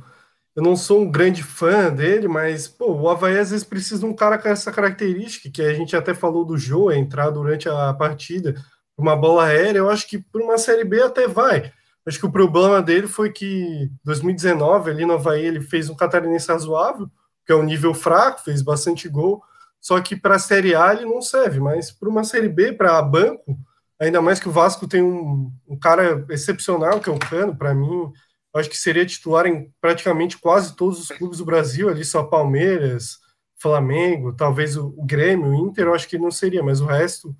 [0.55, 4.05] eu não sou um grande fã dele, mas pô, o Havaí às vezes precisa de
[4.05, 7.93] um cara com essa característica, que a gente até falou do Joe entrar durante a
[7.93, 8.55] partida
[8.97, 11.73] uma bola aérea, eu acho que por uma Série B até vai.
[12.07, 16.47] Acho que o problema dele foi que 2019, ali no Havaí, ele fez um catarinense
[16.47, 17.09] razoável,
[17.45, 19.41] que é um nível fraco, fez bastante gol,
[19.81, 23.01] só que para a Série A ele não serve, mas para uma Série B, para
[23.01, 23.57] banco,
[23.99, 27.73] ainda mais que o Vasco tem um, um cara excepcional, que é o Cano, para
[27.73, 28.11] mim,
[28.55, 33.19] acho que seria titular em praticamente quase todos os clubes do Brasil, ali só Palmeiras,
[33.57, 37.35] Flamengo, talvez o, o Grêmio, o Inter, acho que não seria, mas o resto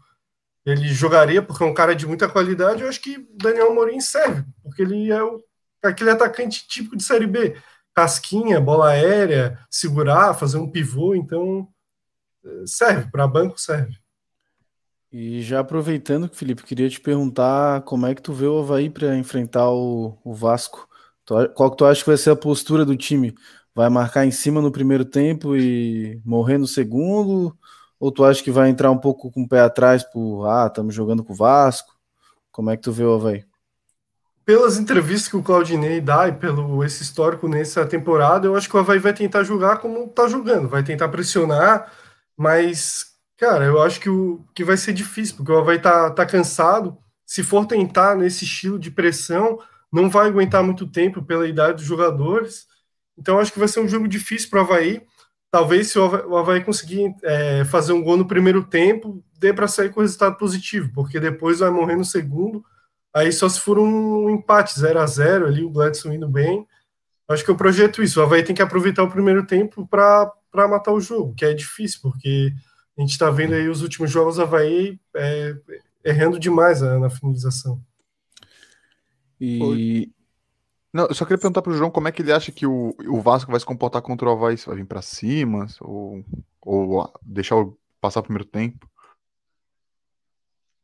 [0.65, 2.81] ele jogaria porque é um cara de muita qualidade.
[2.81, 5.43] Eu acho que Daniel Morim serve, porque ele é o,
[5.83, 7.55] aquele atacante típico de Série B.
[7.93, 11.69] Casquinha, bola aérea, segurar, fazer um pivô, então
[12.65, 13.97] serve, para banco serve.
[15.11, 19.15] E já aproveitando, Felipe, queria te perguntar como é que tu vê o Havaí para
[19.17, 20.87] enfrentar o, o Vasco.
[21.55, 23.33] Qual que tu acha que vai ser a postura do time?
[23.73, 27.57] Vai marcar em cima no primeiro tempo e morrer no segundo?
[27.99, 30.93] Ou tu acha que vai entrar um pouco com o pé atrás por, ah, estamos
[30.93, 31.93] jogando com o Vasco?
[32.51, 33.45] Como é que tu vê o Havaí?
[34.45, 38.75] Pelas entrevistas que o Claudinei dá e pelo esse histórico nessa temporada, eu acho que
[38.75, 41.91] o Havaí vai tentar jogar como tá jogando, vai tentar pressionar,
[42.37, 46.25] mas, cara, eu acho que, o, que vai ser difícil, porque o Havaí tá, tá
[46.25, 46.97] cansado.
[47.25, 49.59] Se for tentar nesse estilo de pressão,
[49.91, 52.67] não vai aguentar muito tempo pela idade dos jogadores.
[53.17, 55.01] Então, acho que vai ser um jogo difícil para o Havaí
[55.55, 59.89] talvez se o Havaí conseguir é, fazer um gol no primeiro tempo, dê para sair
[59.89, 62.61] com resultado positivo, porque depois vai morrer no segundo.
[63.13, 66.67] Aí só se for um empate 0 a 0 ali, o Gladson indo bem.
[67.25, 68.19] Acho que eu projeto isso.
[68.19, 70.33] O Havaí tem que aproveitar o primeiro tempo para
[70.67, 72.51] matar o jogo, que é difícil, porque
[72.97, 75.55] a gente está vendo aí os últimos jogos, o Havaí é,
[76.03, 77.81] errando demais na, na finalização.
[79.39, 80.11] E,
[80.95, 83.19] não, eu só queria perguntar pro João como é que ele acha que o, o
[83.19, 86.23] Vasco vai se comportar contra o Havaí, se vai vir para cima, ou,
[86.61, 88.89] ou deixar o, passar o primeiro tempo.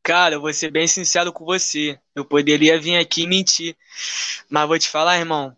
[0.03, 1.97] Cara, eu vou ser bem sincero com você.
[2.13, 3.77] Eu poderia vir aqui e mentir.
[4.49, 5.55] Mas vou te falar, irmão.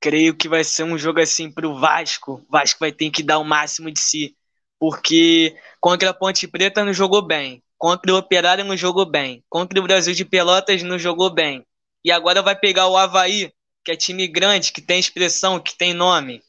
[0.00, 2.42] Creio que vai ser um jogo assim pro Vasco.
[2.48, 4.34] O Vasco vai ter que dar o máximo de si.
[4.78, 7.62] Porque contra a Ponte Preta não jogou bem.
[7.76, 9.44] Contra o Operário não jogou bem.
[9.50, 11.62] Contra o Brasil de Pelotas não jogou bem.
[12.02, 13.52] E agora vai pegar o Havaí,
[13.84, 16.42] que é time grande, que tem expressão, que tem nome.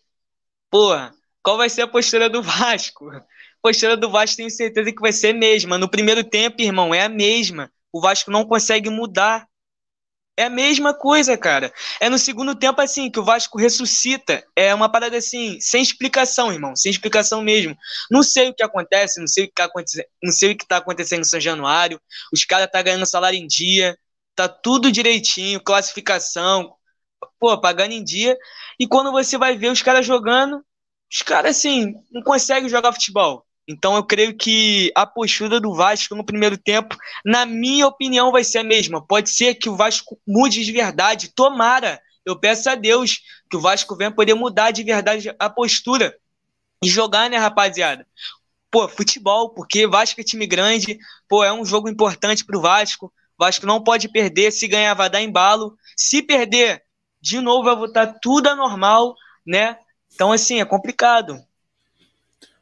[0.69, 3.09] Porra, qual vai ser a postura do Vasco?
[3.09, 3.23] A
[3.61, 5.77] postura do Vasco tenho certeza que vai ser a mesma.
[5.77, 7.71] No primeiro tempo, irmão, é a mesma.
[7.91, 9.47] O Vasco não consegue mudar.
[10.35, 11.71] É a mesma coisa, cara.
[11.99, 14.43] É no segundo tempo, assim, que o Vasco ressuscita.
[14.55, 16.75] É uma parada assim, sem explicação, irmão.
[16.75, 17.77] Sem explicação mesmo.
[18.09, 20.67] Não sei o que acontece, não sei o que tá acontecendo, não sei o que
[20.67, 22.01] tá acontecendo em São Januário.
[22.33, 23.97] Os caras tá ganhando salário em dia.
[24.35, 26.73] Tá tudo direitinho, classificação,
[27.39, 28.37] pô, pagando em dia.
[28.79, 30.63] E quando você vai ver os caras jogando,
[31.11, 33.45] os caras, assim, não conseguem jogar futebol.
[33.67, 38.43] Então eu creio que a postura do Vasco no primeiro tempo, na minha opinião, vai
[38.43, 39.05] ser a mesma.
[39.05, 41.31] Pode ser que o Vasco mude de verdade.
[41.33, 42.01] Tomara.
[42.25, 43.19] Eu peço a Deus
[43.49, 46.15] que o Vasco venha poder mudar de verdade a postura
[46.83, 48.05] e jogar, né, rapaziada?
[48.71, 50.97] Pô, futebol, porque Vasco é time grande,
[51.29, 53.13] pô, é um jogo importante pro Vasco.
[53.37, 55.77] Vasco não pode perder, se ganhar vai dar embalo.
[55.95, 56.82] Se perder,
[57.23, 59.15] de novo vai voltar tudo anormal,
[59.47, 59.77] né?
[60.13, 61.41] Então, assim, é complicado.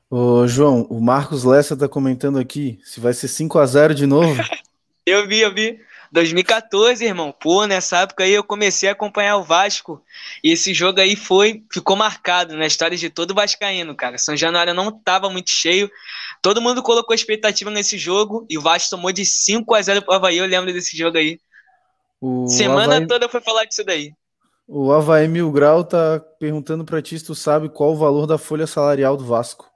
[0.08, 4.06] Ô, João, o Marcos Lessa tá comentando aqui se vai ser 5 a 0 de
[4.06, 4.40] novo.
[5.04, 5.80] eu vi, eu vi.
[6.12, 7.32] 2014, irmão.
[7.32, 10.00] Pô, nessa época aí eu comecei a acompanhar o Vasco.
[10.44, 14.20] E esse jogo aí foi, ficou marcado na história de todo Vascaíno, cara.
[14.20, 15.90] São Januário não tava muito cheio.
[16.40, 20.14] Todo mundo colocou expectativa nesse jogo e o Vasco tomou de 5 a 0 pro
[20.14, 20.38] Havaí.
[20.38, 21.40] Eu lembro desse jogo aí.
[22.20, 23.08] O Semana Havaí...
[23.08, 24.14] toda foi falar disso daí.
[24.68, 28.38] O Havaí Mil Grau tá perguntando para ti se tu sabe qual o valor da
[28.38, 29.70] folha salarial do Vasco.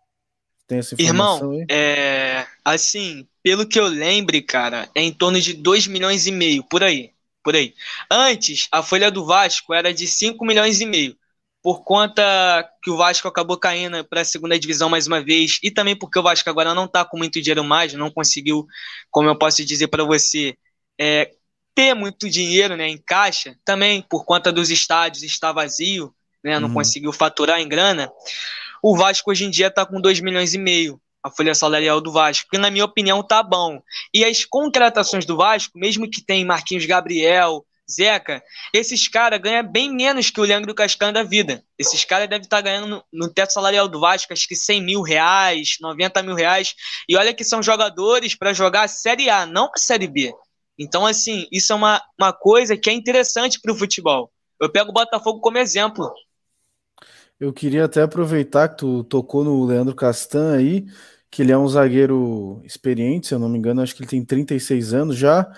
[0.67, 1.65] Tem essa informação Irmão, aí?
[1.69, 6.63] é assim, pelo que eu lembre, cara, é em torno de 2 milhões e meio,
[6.63, 7.11] por aí,
[7.43, 7.75] por aí.
[8.09, 11.15] Antes, a folha do Vasco era de 5 milhões e meio,
[11.61, 15.69] por conta que o Vasco acabou caindo para a segunda divisão mais uma vez, e
[15.69, 18.65] também porque o Vasco agora não tá com muito dinheiro mais, não conseguiu,
[19.11, 20.55] como eu posso dizer para você,
[20.99, 21.31] é,
[21.75, 26.69] ter muito dinheiro né, em caixa, também por conta dos estádios está vazio, né, não
[26.69, 26.75] uhum.
[26.75, 28.09] conseguiu faturar em grana,
[28.81, 32.11] o Vasco hoje em dia está com 2 milhões e meio, a folha salarial do
[32.11, 33.81] Vasco, que na minha opinião tá bom.
[34.13, 39.91] E as contratações do Vasco, mesmo que tem Marquinhos Gabriel, Zeca, esses caras ganham bem
[39.91, 41.63] menos que o Leandro Castan da vida.
[41.77, 44.81] Esses caras devem estar tá ganhando no, no, teto salarial do Vasco, acho que 100
[44.81, 46.75] mil reais, 90 mil reais.
[47.07, 50.33] E olha que são jogadores para jogar a Série A, não a Série B.
[50.77, 54.31] Então, assim, isso é uma, uma coisa que é interessante para o futebol.
[54.59, 56.11] Eu pego o Botafogo como exemplo.
[57.39, 60.85] Eu queria até aproveitar que tu tocou no Leandro Castan aí,
[61.29, 64.23] que ele é um zagueiro experiente, se eu não me engano, acho que ele tem
[64.23, 65.51] 36 anos já.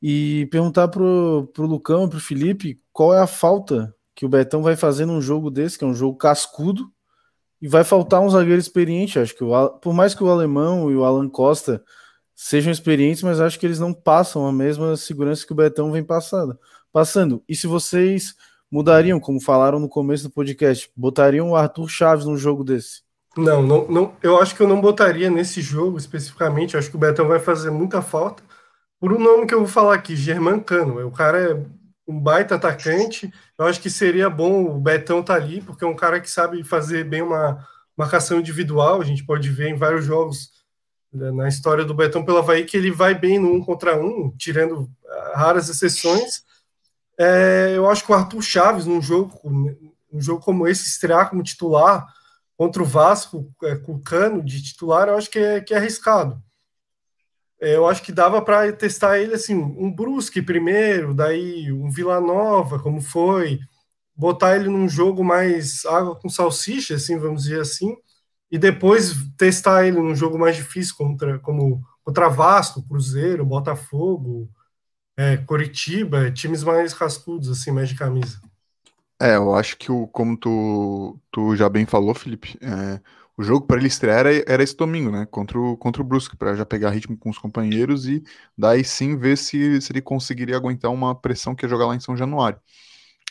[0.00, 4.62] E perguntar pro, pro Lucão e pro Felipe qual é a falta que o Betão
[4.62, 6.92] vai fazer num jogo desse, que é um jogo cascudo,
[7.60, 9.18] e vai faltar um zagueiro experiente.
[9.18, 11.82] Acho que o, por mais que o Alemão e o Alan Costa
[12.42, 16.02] sejam experientes, mas acho que eles não passam a mesma segurança que o Betão vem
[16.02, 16.58] passando.
[16.92, 17.42] passando.
[17.48, 18.34] E se vocês
[18.70, 23.02] mudariam, como falaram no começo do podcast, botariam o Arthur Chaves num jogo desse?
[23.36, 26.76] Não, não, não, eu acho que eu não botaria nesse jogo especificamente.
[26.76, 28.42] Acho que o Betão vai fazer muita falta.
[28.98, 31.06] Por um nome que eu vou falar aqui, German Cano.
[31.06, 31.54] O cara é
[32.08, 33.32] um baita atacante.
[33.56, 36.30] Eu acho que seria bom o Betão estar tá ali, porque é um cara que
[36.30, 37.64] sabe fazer bem uma
[37.96, 39.00] marcação individual.
[39.00, 40.61] A gente pode ver em vários jogos
[41.12, 44.90] na história do Betão pela Havaí que ele vai bem no um contra um, tirando
[45.34, 46.42] raras exceções.
[47.18, 51.42] É, eu acho que o Arthur Chaves, num jogo, num jogo como esse, estrear como
[51.42, 52.06] titular
[52.56, 55.76] contra o Vasco, é, com o Cano de titular, eu acho que é, que é
[55.76, 56.42] arriscado.
[57.60, 62.20] É, eu acho que dava para testar ele assim, um Brusque primeiro, daí um Vila
[62.20, 63.60] Nova, como foi,
[64.14, 67.96] botar ele num jogo mais água com salsicha, assim, vamos dizer assim,
[68.52, 74.46] e depois testar ele num jogo mais difícil contra, como contra Vasco, Cruzeiro, Botafogo,
[75.16, 78.38] é, Coritiba, times mais rascudos, assim, mais de camisa.
[79.18, 83.00] É, eu acho que o, como tu, tu já bem falou, Felipe, é,
[83.38, 85.26] o jogo para ele estrear era, era, esse domingo, né?
[85.30, 88.22] Contra o, contra o Brusque, para já pegar ritmo com os companheiros e
[88.58, 92.00] daí sim ver se, se ele conseguiria aguentar uma pressão que ia jogar lá em
[92.00, 92.60] São Januário,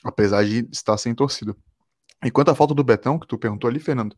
[0.04, 1.56] apesar de estar sem torcida.
[2.24, 4.16] E quanto à falta do Betão, que tu perguntou ali, Fernando,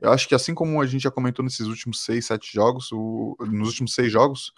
[0.00, 3.36] eu acho que assim como a gente já comentou nesses últimos seis, sete jogos, o,
[3.40, 4.52] nos últimos seis jogos,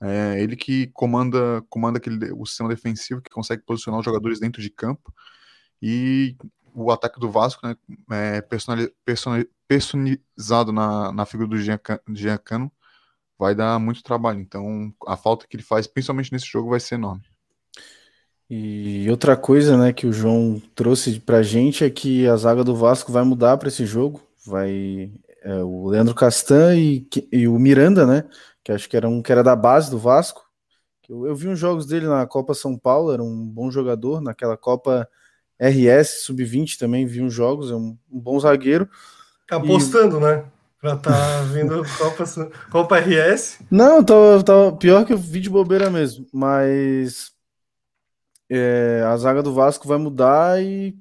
[0.00, 4.62] é ele que comanda, comanda aquele, o sistema defensivo, que consegue posicionar os jogadores dentro
[4.62, 5.12] de campo.
[5.82, 6.36] E
[6.74, 7.76] o ataque do Vasco, né,
[8.10, 8.40] é
[9.66, 12.70] personalizado na, na figura do Giancano,
[13.38, 14.40] vai dar muito trabalho.
[14.40, 17.24] Então, a falta que ele faz, principalmente nesse jogo, vai ser enorme.
[18.56, 22.76] E outra coisa, né, que o João trouxe pra gente é que a zaga do
[22.76, 24.22] Vasco vai mudar para esse jogo.
[24.46, 25.10] Vai
[25.42, 28.24] é, o Leandro Castan e, e, o Miranda, né,
[28.62, 30.44] que acho que era um que era da base do Vasco.
[31.08, 34.56] Eu, eu vi uns jogos dele na Copa São Paulo, era um bom jogador naquela
[34.56, 35.08] Copa
[35.60, 38.88] RS Sub-20 também vi uns jogos, é um, um bom zagueiro.
[39.48, 40.20] Tá apostando, e...
[40.20, 40.44] né?
[40.80, 42.24] Pra tá vendo Copa,
[42.70, 43.58] Copa RS.
[43.68, 47.33] Não, tá, tá pior que eu vi de bobeira mesmo, mas
[48.50, 50.96] é, a zaga do Vasco vai mudar e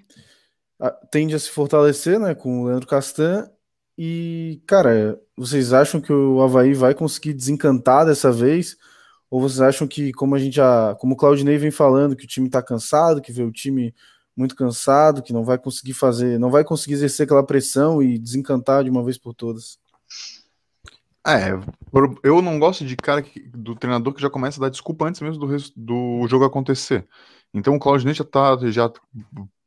[0.80, 3.50] a, tende a se fortalecer, né, com o Leandro Castan.
[3.98, 8.76] E, cara, vocês acham que o Havaí vai conseguir desencantar dessa vez?
[9.30, 12.28] Ou vocês acham que, como a gente já, como o Claudinei vem falando, que o
[12.28, 13.94] time tá cansado, que vê o time
[14.36, 18.84] muito cansado, que não vai conseguir fazer, não vai conseguir exercer aquela pressão e desencantar
[18.84, 19.80] de uma vez por todas.
[21.26, 21.52] É,
[22.24, 25.22] eu não gosto de cara que, do treinador que já começa a dar desculpa antes
[25.22, 27.08] mesmo do, do jogo acontecer.
[27.54, 28.92] Então o Claudinei já tá, já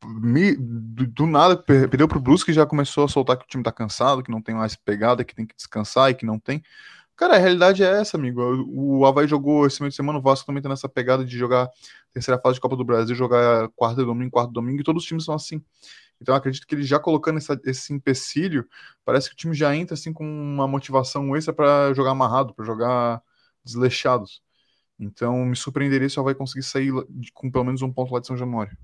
[0.05, 3.62] me, do, do, nada perdeu pro Brusque e já começou a soltar que o time
[3.62, 6.62] tá cansado, que não tem mais pegada, que tem que descansar e que não tem.
[7.16, 8.43] Cara, a realidade é essa, amigo.
[8.68, 11.70] O Havaí jogou esse meio de semana, o Vasco também tá nessa pegada de jogar
[12.12, 15.24] terceira fase de Copa do Brasil, jogar quarta domingo, quarto domingo, e todos os times
[15.24, 15.62] são assim.
[16.20, 18.66] Então acredito que ele já colocando essa, esse empecilho,
[19.04, 22.64] parece que o time já entra assim com uma motivação extra para jogar amarrado, para
[22.64, 23.22] jogar
[23.64, 24.42] desleixados.
[24.98, 26.92] Então me surpreenderia se o Havaí conseguir sair
[27.34, 28.76] com pelo menos um ponto lá de São Januário.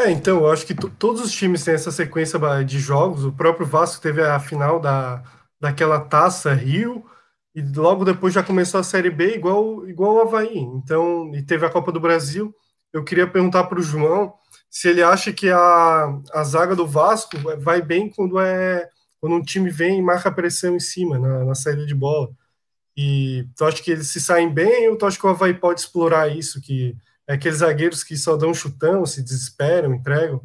[0.00, 3.24] É, então, eu acho que todos os times têm essa sequência de jogos.
[3.24, 5.22] O próprio Vasco teve a final da,
[5.60, 7.04] daquela taça Rio,
[7.54, 10.58] e logo depois já começou a Série B igual, igual o Havaí.
[10.58, 12.52] Então, e teve a Copa do Brasil.
[12.92, 14.34] Eu queria perguntar para o João
[14.74, 19.42] se ele acha que a, a zaga do Vasco vai bem quando é quando um
[19.42, 22.28] time vem e marca pressão em cima na, na saída de bola.
[22.96, 25.78] E tu acha que eles se saem bem ou tu acha que o Havaí pode
[25.78, 30.42] explorar isso, que é aqueles zagueiros que só dão chutão, se desesperam, entregam?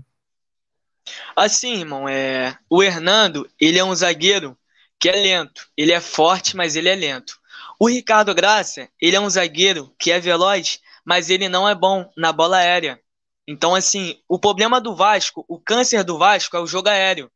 [1.36, 2.56] Assim, irmão, é...
[2.70, 4.56] o Hernando, ele é um zagueiro
[5.00, 5.68] que é lento.
[5.76, 7.34] Ele é forte, mas ele é lento.
[7.80, 12.08] O Ricardo Graça, ele é um zagueiro que é veloz, mas ele não é bom
[12.16, 13.02] na bola aérea.
[13.52, 17.32] Então, assim, o problema do Vasco, o câncer do Vasco é o jogo aéreo.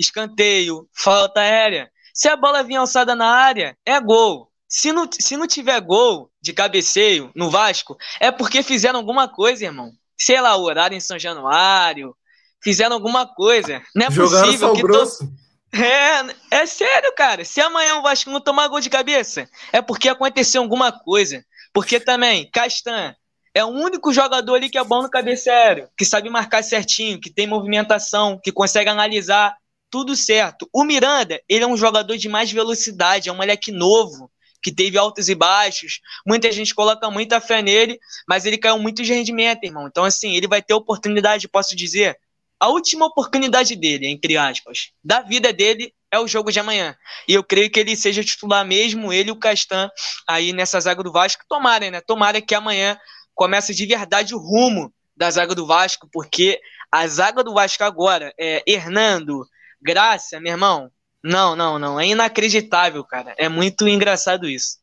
[0.00, 1.90] Escanteio, falta aérea.
[2.14, 4.50] Se a bola vir alçada na área, é gol.
[4.66, 9.66] Se não, se não tiver gol de cabeceio no Vasco, é porque fizeram alguma coisa,
[9.66, 9.92] irmão.
[10.18, 12.16] Sei lá, o horário em São Januário,
[12.64, 13.82] fizeram alguma coisa.
[13.94, 14.80] Não é Jogaram possível que.
[14.80, 15.42] To...
[15.74, 17.44] É, é sério, cara.
[17.44, 21.44] Se amanhã o Vasco não tomar gol de cabeça, é porque aconteceu alguma coisa.
[21.74, 23.14] Porque também, Castan
[23.54, 27.30] é o único jogador ali que é bom no cabeceiro, que sabe marcar certinho, que
[27.30, 29.54] tem movimentação, que consegue analisar
[29.90, 30.68] tudo certo.
[30.72, 34.30] O Miranda, ele é um jogador de mais velocidade, é um moleque novo,
[34.62, 36.00] que teve altos e baixos.
[36.26, 39.86] Muita gente coloca muita fé nele, mas ele caiu muito de rendimento, irmão.
[39.86, 42.16] Então, assim, ele vai ter oportunidade, posso dizer,
[42.58, 46.96] a última oportunidade dele, entre aspas, da vida dele é o jogo de amanhã.
[47.26, 49.90] E eu creio que ele seja titular mesmo, ele e o Castan,
[50.28, 51.42] aí nessa zaga do Vasco.
[51.48, 52.00] Tomara, né?
[52.00, 52.96] Tomara que amanhã
[53.34, 56.60] comece de verdade o rumo da zaga do Vasco, porque
[56.90, 59.46] a zaga do Vasco agora é Hernando,
[59.80, 60.90] Graça, meu irmão.
[61.22, 62.00] Não, não, não.
[62.00, 63.34] É inacreditável, cara.
[63.38, 64.78] É muito engraçado isso.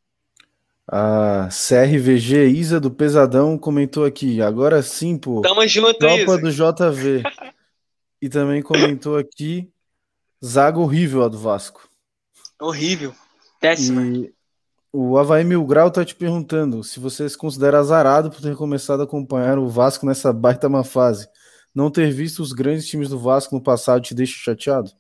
[0.87, 4.41] A CRVG Isa do Pesadão comentou aqui.
[4.41, 5.41] Agora sim, pô.
[5.41, 7.23] Tamo junto, Tropa do JV.
[8.21, 9.69] e também comentou aqui.
[10.43, 11.87] Zaga horrível a do Vasco.
[12.59, 13.13] Horrível.
[13.59, 14.01] Péssima.
[14.01, 14.33] E
[14.91, 19.01] o Havaí Mil Grau tá te perguntando se você se considera azarado por ter começado
[19.01, 21.27] a acompanhar o Vasco nessa baita má fase.
[21.73, 24.91] Não ter visto os grandes times do Vasco no passado te deixa chateado?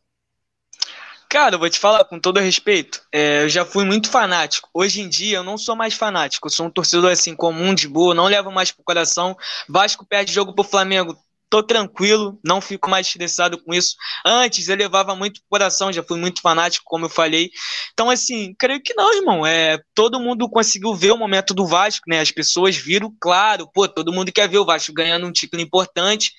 [1.27, 3.03] Cara, eu vou te falar com todo respeito.
[3.11, 4.67] É, eu já fui muito fanático.
[4.73, 6.47] Hoje em dia eu não sou mais fanático.
[6.47, 9.37] Eu sou um torcedor assim comum, de boa, não levo mais pro coração.
[9.67, 11.15] Vasco perde jogo pro Flamengo
[11.49, 13.95] tô tranquilo, não fico mais estressado com isso.
[14.25, 17.49] Antes eu levava muito pro coração, já fui muito fanático, como eu falei.
[17.93, 19.45] Então, assim, creio que não, irmão.
[19.45, 22.19] É, todo mundo conseguiu ver o momento do Vasco, né?
[22.19, 26.33] As pessoas viram, claro, pô, todo mundo quer ver o Vasco ganhando um título importante.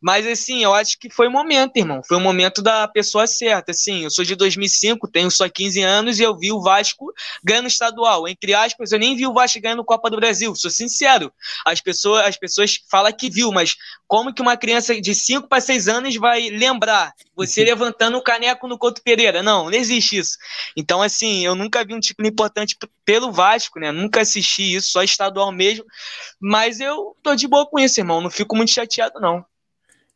[0.00, 2.02] Mas, assim, eu acho que foi o momento, irmão.
[2.06, 3.70] Foi o momento da pessoa certa.
[3.70, 7.68] Assim, eu sou de 2005, tenho só 15 anos e eu vi o Vasco ganhando
[7.68, 8.28] estadual.
[8.28, 11.32] Entre aspas, eu nem vi o Vasco ganhando Copa do Brasil, sou sincero.
[11.64, 15.60] As pessoas, as pessoas falam que viu, mas como que uma criança de 5 para
[15.60, 19.42] 6 anos vai lembrar você levantando o caneco no Couto Pereira?
[19.42, 20.36] Não, não existe isso.
[20.76, 23.90] Então, assim, eu nunca vi um título importante pelo Vasco, né?
[23.90, 25.84] Nunca assisti isso, só estadual mesmo.
[26.40, 28.20] Mas eu tô de boa com isso, irmão.
[28.20, 29.44] Não fico muito chateado, não.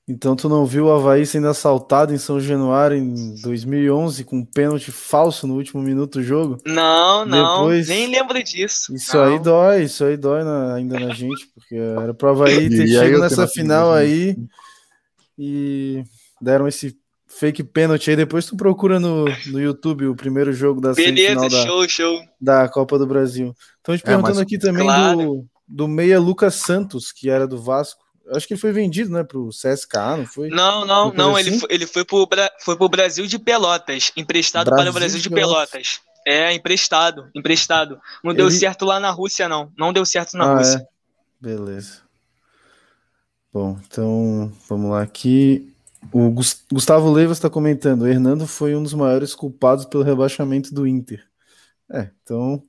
[0.07, 4.44] Então tu não viu o Havaí sendo assaltado em São Januário em 2011 com um
[4.44, 6.59] pênalti falso no último minuto do jogo?
[6.66, 8.94] Não, não, Depois, nem lembro disso.
[8.94, 9.24] Isso não.
[9.24, 13.22] aí dói, isso aí dói na, ainda na gente, porque era pro Havaí ter chegado
[13.22, 14.36] nessa final aí
[15.38, 16.05] e
[16.38, 16.94] deram esse
[17.26, 18.16] fake pênalti aí.
[18.16, 22.20] Depois tu procura no, no YouTube o primeiro jogo da Beleza, da, show, show.
[22.38, 23.55] da Copa do Brasil.
[23.78, 25.16] Estão te é, perguntando é, aqui também claro.
[25.16, 28.03] do, do meia Lucas Santos, que era do Vasco.
[28.31, 30.49] Acho que ele foi vendido, né, pro CSKA, não foi?
[30.49, 31.49] Não, não, não, assim?
[31.49, 32.29] ele, foi, ele foi pro,
[32.61, 35.70] foi pro Brasil de Pelotas, emprestado Brasil para o Brasil de Pelotas.
[35.70, 36.14] Pelotas.
[36.27, 38.01] É, emprestado, emprestado.
[38.22, 38.39] Não ele...
[38.39, 39.70] deu certo lá na Rússia, não.
[39.77, 40.79] Não deu certo na ah, Rússia.
[40.79, 40.87] É?
[41.39, 42.01] Beleza.
[43.53, 45.70] Bom, então vamos lá aqui.
[46.11, 46.31] O
[46.72, 51.22] Gustavo Leivas está comentando: o Hernando foi um dos maiores culpados pelo rebaixamento do Inter.
[51.93, 52.62] É, então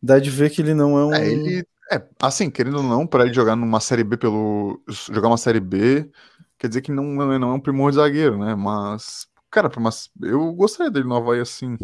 [0.00, 1.14] dá de ver que ele não é um.
[1.14, 4.82] É, ele é, assim, querendo ou não, para ele jogar numa série B pelo.
[4.88, 6.10] jogar uma série B,
[6.58, 8.54] quer dizer que não, não é um primor de zagueiro, né?
[8.54, 11.76] Mas, cara, mas eu gostaria dele no Havaí assim.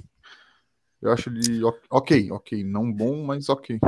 [1.00, 2.64] Eu acho ele ok, ok.
[2.64, 3.78] Não bom, mas ok.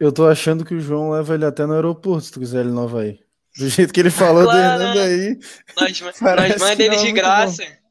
[0.00, 2.70] Eu tô achando que o João leva ele até no aeroporto, se tu quiser ele
[2.70, 3.20] no Havaí.
[3.58, 5.38] Do jeito que ele falou claro, do Hernando aí.
[5.80, 6.20] Nós, nós
[6.60, 7.64] manda ele de graça.
[7.64, 7.85] Bom.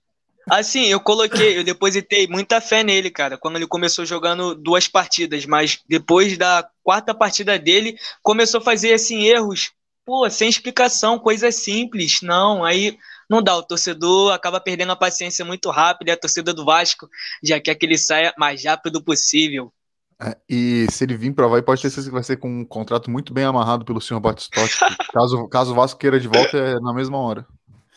[0.50, 5.46] Assim, eu coloquei, eu depositei muita fé nele, cara, quando ele começou jogando duas partidas,
[5.46, 9.72] mas depois da quarta partida dele, começou a fazer, assim, erros,
[10.06, 12.96] pô, sem explicação, coisas simples, não, aí
[13.28, 17.10] não dá, o torcedor acaba perdendo a paciência muito rápido, e a torcida do Vasco
[17.44, 19.74] já quer que ele saia mais rápido possível.
[20.22, 22.64] É, e se ele vir para vai pode ter certeza que vai ser com um
[22.64, 24.78] contrato muito bem amarrado pelo senhor Batistotti.
[25.12, 27.46] caso, caso o Vasco queira de volta, é na mesma hora.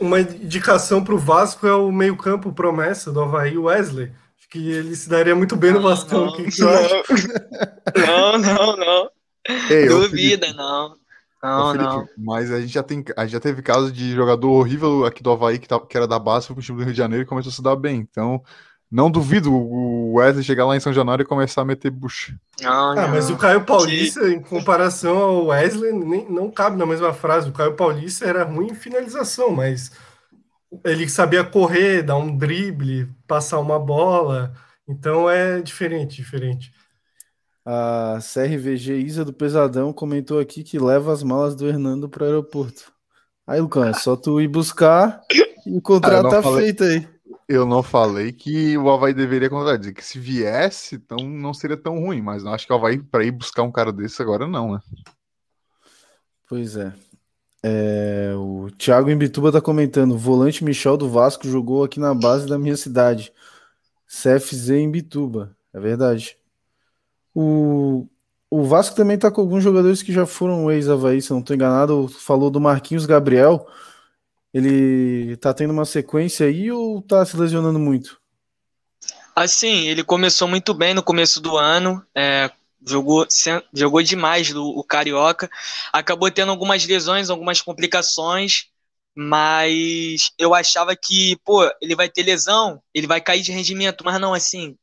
[0.00, 4.12] Uma indicação para o Vasco é o meio-campo promessa do Havaí, Wesley.
[4.38, 6.26] Acho que ele se daria muito bem no Vascão.
[6.26, 9.10] Não, que que não, não, não.
[9.70, 10.96] Ei, Duvida, não.
[11.42, 12.08] Não, Felipe, não.
[12.18, 15.30] Mas a gente já tem, a gente já teve caso de jogador horrível aqui do
[15.30, 17.26] Havaí que, tá, que era da base, foi pro time do Rio de Janeiro e
[17.26, 18.00] começou a se dar bem.
[18.00, 18.42] Então,
[18.90, 22.34] não duvido o Wesley chegar lá em São Januário e começar a meter bucha.
[22.60, 27.12] Não, ah, mas o Caio Paulista, em comparação ao Wesley, nem, não cabe na mesma
[27.12, 27.48] frase.
[27.48, 29.92] O Caio Paulista era ruim em finalização, mas
[30.84, 34.54] ele sabia correr, dar um drible, passar uma bola.
[34.88, 36.72] Então é diferente, diferente.
[37.64, 42.26] A CRVG Isa do Pesadão comentou aqui que leva as malas do Hernando para o
[42.26, 42.90] aeroporto.
[43.46, 45.20] Aí, Lucão, é só tu ir buscar
[45.66, 46.64] e o contrato ah, tá falei...
[46.64, 47.06] feito aí.
[47.48, 49.94] Eu não falei que o Havaí deveria contratar.
[49.94, 53.24] que se viesse, então não seria tão ruim, mas não acho que o Havaí, para
[53.24, 54.80] ir buscar um cara desse agora, não, né?
[56.46, 56.92] Pois é.
[57.62, 62.58] é o Thiago Imbituba tá comentando: volante Michel do Vasco jogou aqui na base da
[62.58, 63.32] minha cidade.
[64.06, 65.56] CFZ em Bituba.
[65.72, 66.36] É verdade.
[67.34, 68.06] O,
[68.50, 72.08] o Vasco também tá com alguns jogadores que já foram ex-Havaí, se não tô enganado.
[72.08, 73.66] Falou do Marquinhos Gabriel.
[74.52, 78.20] Ele tá tendo uma sequência aí ou tá se lesionando muito?
[79.34, 82.50] Assim, ele começou muito bem no começo do ano, é,
[82.84, 83.26] jogou,
[83.72, 85.48] jogou demais do, o Carioca,
[85.92, 88.66] acabou tendo algumas lesões, algumas complicações,
[89.14, 94.20] mas eu achava que, pô, ele vai ter lesão, ele vai cair de rendimento, mas
[94.20, 94.76] não, assim,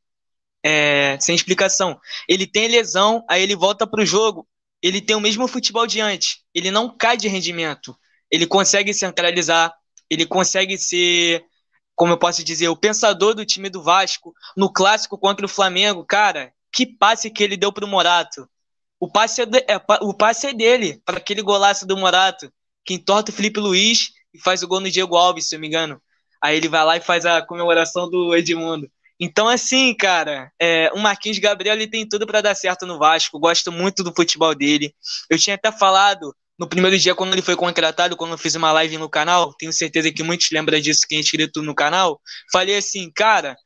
[0.62, 1.98] é, sem explicação.
[2.28, 4.46] Ele tem lesão, aí ele volta para o jogo,
[4.82, 7.96] ele tem o mesmo futebol de antes, ele não cai de rendimento,
[8.36, 9.74] ele consegue centralizar,
[10.10, 11.44] ele consegue ser,
[11.94, 16.04] como eu posso dizer, o pensador do time do Vasco no clássico contra o Flamengo,
[16.04, 18.48] cara, que passe que ele deu pro Morato.
[19.00, 22.52] O passe é, de, é o passe é dele, para aquele golaço do Morato,
[22.84, 25.66] que entorta o Felipe Luiz e faz o gol no Diego Alves, se eu me
[25.66, 26.00] engano.
[26.42, 28.90] Aí ele vai lá e faz a comemoração do Edmundo.
[29.18, 33.38] Então, assim, cara, é, o Marquinhos Gabriel ele tem tudo para dar certo no Vasco.
[33.38, 34.94] Gosto muito do futebol dele.
[35.30, 38.72] Eu tinha até falado no primeiro dia, quando ele foi contratado, quando eu fiz uma
[38.72, 42.20] live no canal, tenho certeza que muitos lembram disso, quem é inscrito no canal.
[42.50, 43.56] Falei assim, cara,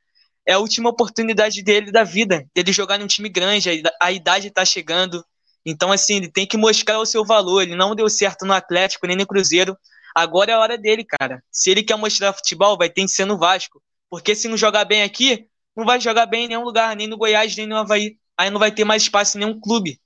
[0.46, 4.64] é a última oportunidade dele da vida, dele jogar num time grande, a idade está
[4.64, 5.24] chegando.
[5.64, 7.62] Então, assim, ele tem que mostrar o seu valor.
[7.62, 9.76] Ele não deu certo no Atlético nem no Cruzeiro.
[10.14, 11.42] Agora é a hora dele, cara.
[11.52, 13.80] Se ele quer mostrar futebol, vai ter que ser no Vasco.
[14.08, 17.16] Porque se não jogar bem aqui, não vai jogar bem em nenhum lugar, nem no
[17.16, 18.16] Goiás, nem no Havaí.
[18.36, 20.00] Aí não vai ter mais espaço em nenhum clube.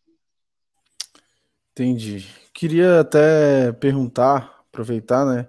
[1.72, 2.26] Entendi.
[2.54, 5.48] Queria até perguntar, aproveitar, né,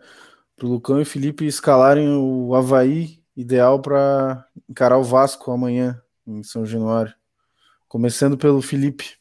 [0.58, 6.42] para o Lucão e Felipe escalarem o Havaí ideal para encarar o Vasco amanhã em
[6.42, 7.14] São Januário.
[7.88, 9.18] Começando pelo Felipe.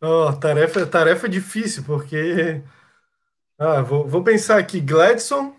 [0.00, 2.62] Oh, tarefa, tarefa difícil, porque.
[3.58, 5.56] Ah, vou, vou pensar aqui, Gladson.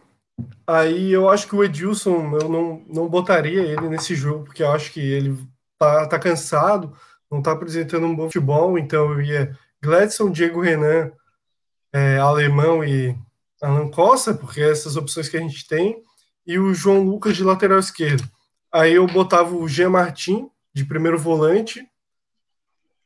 [0.66, 4.72] Aí eu acho que o Edilson, eu não, não botaria ele nesse jogo, porque eu
[4.72, 5.38] acho que ele
[5.78, 6.94] tá, tá cansado,
[7.30, 11.12] não tá apresentando um bom futebol, então eu ia Gladson, Diego Renan,
[11.94, 13.16] é, Alemão e
[13.62, 16.02] Alan Costa, porque essas opções que a gente tem
[16.46, 18.30] e o João Lucas de lateral esquerdo.
[18.72, 21.86] Aí eu botava o Jean Martin de primeiro volante,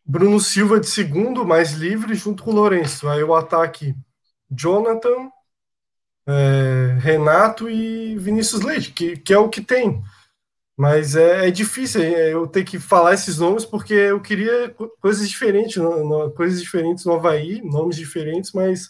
[0.05, 3.07] Bruno Silva de segundo, mais livre, junto com o Lourenço.
[3.07, 3.95] Aí o ataque
[4.49, 5.30] Jonathan,
[6.28, 10.03] é, Renato e Vinícius Leite, que, que é o que tem.
[10.78, 15.30] Mas é, é, difícil é, eu ter que falar esses nomes porque eu queria coisas
[15.30, 15.82] diferentes,
[16.36, 18.89] coisas diferentes no Havaí, nomes diferentes, mas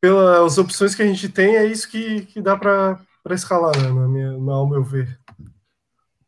[0.00, 4.06] pelas opções que a gente tem, é isso que, que dá para escalar, né, na
[4.06, 5.18] minha, na, ao meu ver.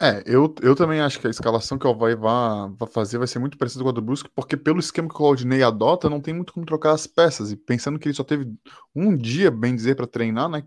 [0.00, 3.26] É, eu, eu também acho que a escalação que o Havaí vai, vai fazer vai
[3.26, 6.20] ser muito parecida com a do Brusque, porque pelo esquema que o Claudinei adota, não
[6.20, 7.50] tem muito como trocar as peças.
[7.50, 8.52] E pensando que ele só teve
[8.94, 10.64] um dia, bem dizer, para treinar, né?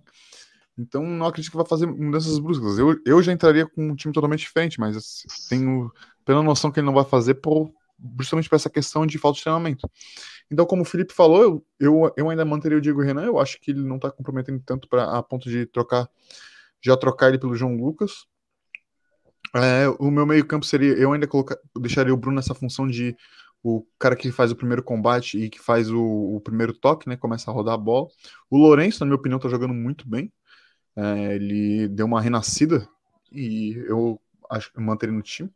[0.79, 2.79] Então não acredito que vai fazer mudanças bruscas.
[2.79, 5.91] Eu, eu já entraria com um time totalmente diferente, mas assim, tenho
[6.23, 7.69] pela noção que ele não vai fazer por,
[8.17, 9.89] justamente por essa questão de falta de treinamento.
[10.49, 13.25] Então, como o Felipe falou, eu, eu, eu ainda manteria o Diego Renan.
[13.25, 16.09] Eu acho que ele não está comprometendo tanto para a ponto de trocar,
[16.81, 18.25] já trocar ele pelo João Lucas.
[19.55, 23.15] É, o meu meio campo seria, eu ainda colocar, deixaria o Bruno nessa função de
[23.61, 27.17] o cara que faz o primeiro combate e que faz o, o primeiro toque, né?
[27.17, 28.07] Começa a rodar a bola.
[28.49, 30.31] O Lourenço, na minha opinião, está jogando muito bem.
[30.99, 32.85] É, ele deu uma renascida
[33.31, 34.19] e eu
[34.49, 35.49] acho no time.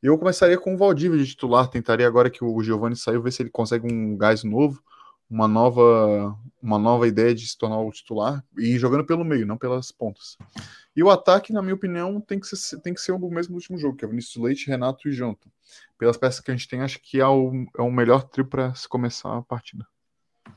[0.00, 3.42] Eu começaria com o Valdívia de titular, tentaria agora que o Giovani saiu, ver se
[3.42, 4.80] ele consegue um gás novo,
[5.28, 9.56] uma nova, uma nova ideia de se tornar o titular e jogando pelo meio, não
[9.56, 10.36] pelas pontas.
[10.94, 13.56] E o ataque, na minha opinião, tem que ser, tem que ser o mesmo do
[13.56, 15.50] último jogo, que é Vinícius Leite, Renato e Jonathan.
[15.98, 18.74] Pelas peças que a gente tem, acho que é o, é o melhor trio para
[18.74, 19.84] se começar a partida.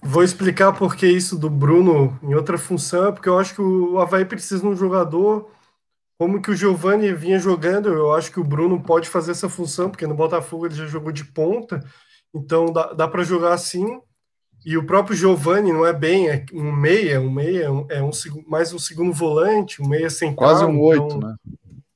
[0.02, 4.00] Vou explicar por que isso do Bruno em outra função, porque eu acho que o
[4.00, 5.50] Havaí precisa de um jogador
[6.18, 9.90] como que o Giovani vinha jogando, eu acho que o Bruno pode fazer essa função,
[9.90, 11.80] porque no Botafogo ele já jogou de ponta,
[12.34, 14.00] então dá, dá para jogar assim.
[14.66, 18.02] E o próprio Giovani não é bem é um meia, um meia é um, é
[18.48, 20.50] mais um segundo volante, um meia central.
[20.50, 21.36] Quase um oito, então, né?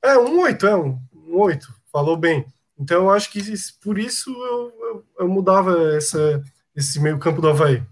[0.04, 2.46] É, um oito, é um, um oito, falou bem.
[2.78, 3.40] Então eu acho que
[3.82, 6.40] por isso eu, eu, eu mudava essa,
[6.74, 7.82] esse meio campo do Havaí.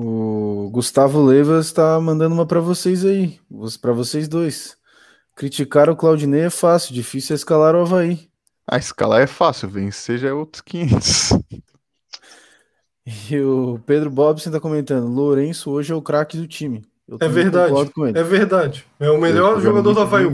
[0.00, 3.40] O Gustavo Levas está mandando uma para vocês aí,
[3.80, 4.76] para vocês dois.
[5.34, 8.30] Criticar o Claudinei é fácil, difícil é escalar o Havaí.
[8.64, 11.30] A ah, escalar é fácil, vencer já é outros 500.
[13.30, 16.84] E o Pedro Bobson está comentando: Lourenço hoje é o craque do time.
[17.18, 17.72] é verdade.
[18.14, 18.86] É verdade.
[19.00, 20.26] É o melhor jogador do Havaí.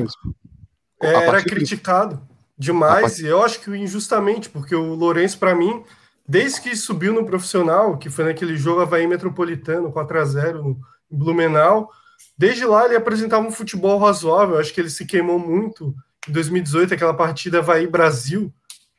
[1.01, 2.21] É, era criticado
[2.59, 5.85] demais e eu acho que injustamente, porque o Lourenço, para mim,
[6.27, 10.81] desde que subiu no profissional, que foi naquele jogo Havaí Metropolitano 4 a 0 no
[11.11, 11.91] Blumenau
[12.37, 15.95] Desde lá ele apresentava um futebol razoável, acho que ele se queimou muito
[16.29, 18.53] em 2018, aquela partida Havaí Brasil,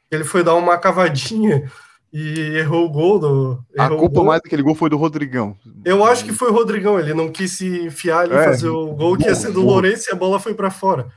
[0.09, 1.69] ele foi dar uma cavadinha
[2.13, 3.19] e errou o gol.
[3.19, 5.57] Do, a culpa mais daquele gol foi do Rodrigão.
[5.83, 8.69] Eu acho que foi o Rodrigão, ele não quis se enfiar ali e é, fazer
[8.69, 11.07] o gol que ia ser do Lourenço e a bola foi para fora.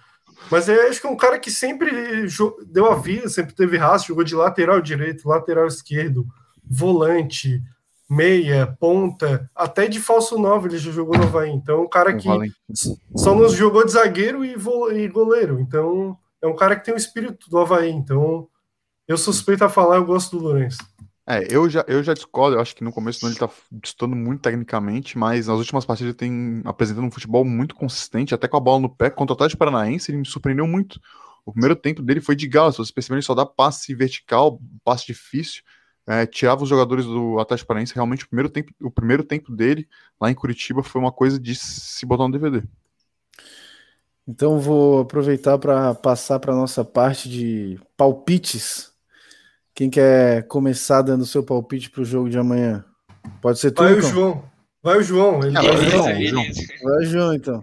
[0.51, 1.91] Mas é, acho que é um cara que sempre
[2.67, 6.27] deu a vida, sempre teve raça, jogou de lateral direito, lateral esquerdo,
[6.65, 7.63] volante,
[8.09, 11.51] meia, ponta, até de falso 9 ele já jogou no Havaí.
[11.51, 12.29] Então, é um cara que
[13.15, 14.55] só nos jogou de zagueiro e,
[14.95, 15.61] e goleiro.
[15.61, 17.91] Então, é um cara que tem o espírito do Havaí.
[17.91, 18.49] Então,
[19.07, 20.79] eu suspeito a falar, eu gosto do Lourenço.
[21.31, 23.51] É, eu já, eu já discordo, eu acho que no começo ele tá
[23.85, 28.57] estudando muito tecnicamente, mas nas últimas partidas tem apresentado um futebol muito consistente, até com
[28.57, 30.99] a bola no pé, contra o Atlético Paranaense, ele me surpreendeu muito.
[31.45, 34.59] O primeiro tempo dele foi de gala, se você perceber, ele só dá passe vertical,
[34.83, 35.63] passe difícil,
[36.07, 39.87] é, tirava os jogadores do Atlético Paranaense, realmente o primeiro, tempo, o primeiro tempo dele
[40.19, 42.63] lá em Curitiba foi uma coisa de se botar no DVD.
[44.27, 48.88] Então vou aproveitar para passar para nossa parte de palpites
[49.79, 52.85] quem quer começar dando seu palpite para o jogo de amanhã?
[53.41, 54.51] Pode ser tu, Vai o João.
[54.83, 55.41] Vai o João.
[55.41, 56.05] Ele vai, o João.
[56.05, 56.63] beleza.
[56.83, 57.63] vai o João, então.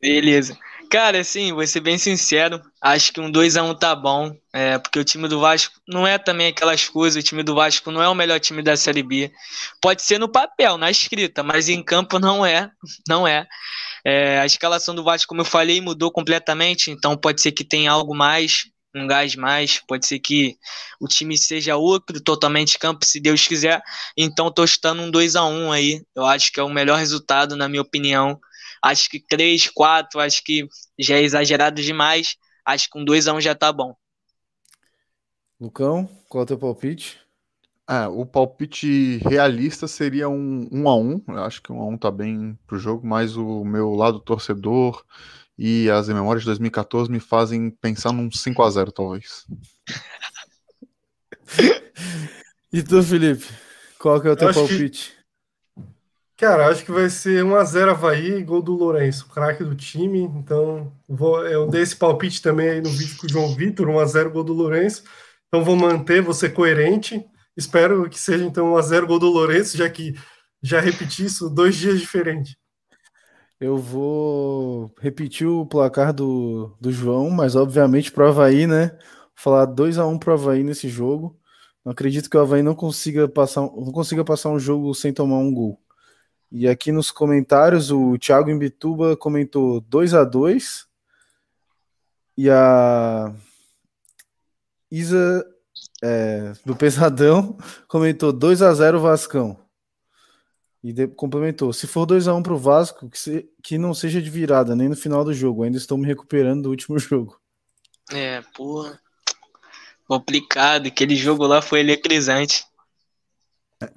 [0.00, 0.58] Beleza.
[0.90, 4.98] Cara, assim, vou ser bem sincero, acho que um 2x1 um tá bom, é, porque
[4.98, 8.08] o time do Vasco não é também aquelas coisas, o time do Vasco não é
[8.08, 9.30] o melhor time da Série B.
[9.80, 12.72] Pode ser no papel, na escrita, mas em campo não é,
[13.08, 13.46] não é.
[14.04, 17.92] é a escalação do Vasco, como eu falei, mudou completamente, então pode ser que tenha
[17.92, 20.56] algo mais, um gás mais, pode ser que
[21.00, 23.82] o time seja outro, totalmente campo, se Deus quiser.
[24.16, 26.04] Então tô estando um 2 a 1 aí.
[26.14, 28.40] Eu acho que é o melhor resultado, na minha opinião.
[28.82, 30.68] Acho que 3, 4, acho que
[30.98, 32.36] já é exagerado demais.
[32.64, 33.94] Acho que um 2 a 1 já tá bom.
[35.60, 37.20] Lucão, qual é o teu palpite?
[37.88, 41.98] É, o palpite realista seria um 1 a 1 Eu acho que um a 1
[41.98, 45.04] tá bem pro jogo, mas o meu lado torcedor
[45.64, 49.46] e as memórias de 2014 me fazem pensar num 5 a 0 talvez.
[52.72, 53.46] e tu, Felipe?
[53.96, 55.16] Qual que é o teu palpite?
[56.36, 60.22] Que, cara, acho que vai ser 1x0 Havaí, gol do Lourenço, craque do time.
[60.22, 64.30] Então, vou, eu dei esse palpite também aí no vídeo com o João Vitor, 1x0
[64.30, 65.04] gol do Lourenço.
[65.46, 67.24] Então, vou manter, vou ser coerente.
[67.56, 70.16] Espero que seja então 1x0 gol do Lourenço, já que
[70.60, 72.56] já repeti isso dois dias diferentes.
[73.62, 78.98] Eu vou repetir o placar do, do João, mas obviamente pro Havaí, né?
[79.36, 81.38] Falar 2 a 1 pro Havaí nesse jogo.
[81.84, 85.38] Não acredito que o Havaí não consiga passar, não consiga passar um jogo sem tomar
[85.38, 85.80] um gol.
[86.50, 90.88] E aqui nos comentários, o Thiago Imbituba comentou 2 a 2
[92.36, 93.32] E a
[94.90, 95.46] Isa
[96.02, 97.56] é, do Pesadão
[97.86, 99.61] comentou 2 a 0 Vascão.
[100.82, 104.28] E de, complementou: se for 2x1 um pro Vasco, que, se, que não seja de
[104.28, 105.62] virada, nem no final do jogo.
[105.62, 107.38] Ainda estou me recuperando do último jogo.
[108.10, 109.00] É, porra.
[110.08, 110.88] Complicado.
[110.88, 112.64] Aquele jogo lá foi eletrizante.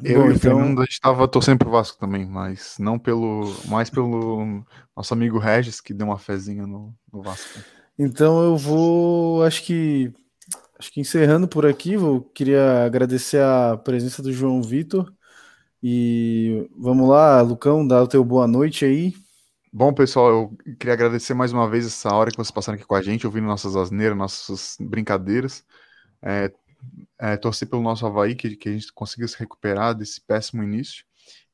[0.04, 0.40] Eu Bom, e o então...
[0.40, 3.56] Fernando, a gente tava torcendo pro Vasco também, mas não pelo.
[3.66, 4.64] mais pelo
[4.96, 7.60] nosso amigo Regis, que deu uma fezinha no, no Vasco.
[7.98, 9.44] Então eu vou.
[9.44, 10.14] Acho que.
[10.78, 15.15] Acho que encerrando por aqui, eu queria agradecer a presença do João Vitor
[15.88, 19.14] e vamos lá, Lucão, dá o teu boa noite aí.
[19.72, 22.96] Bom, pessoal, eu queria agradecer mais uma vez essa hora que vocês passaram aqui com
[22.96, 25.64] a gente, ouvindo nossas asneiras, nossas brincadeiras.
[26.24, 26.52] É,
[27.20, 31.06] é, torcer pelo nosso Havaí, que, que a gente consiga se recuperar desse péssimo início.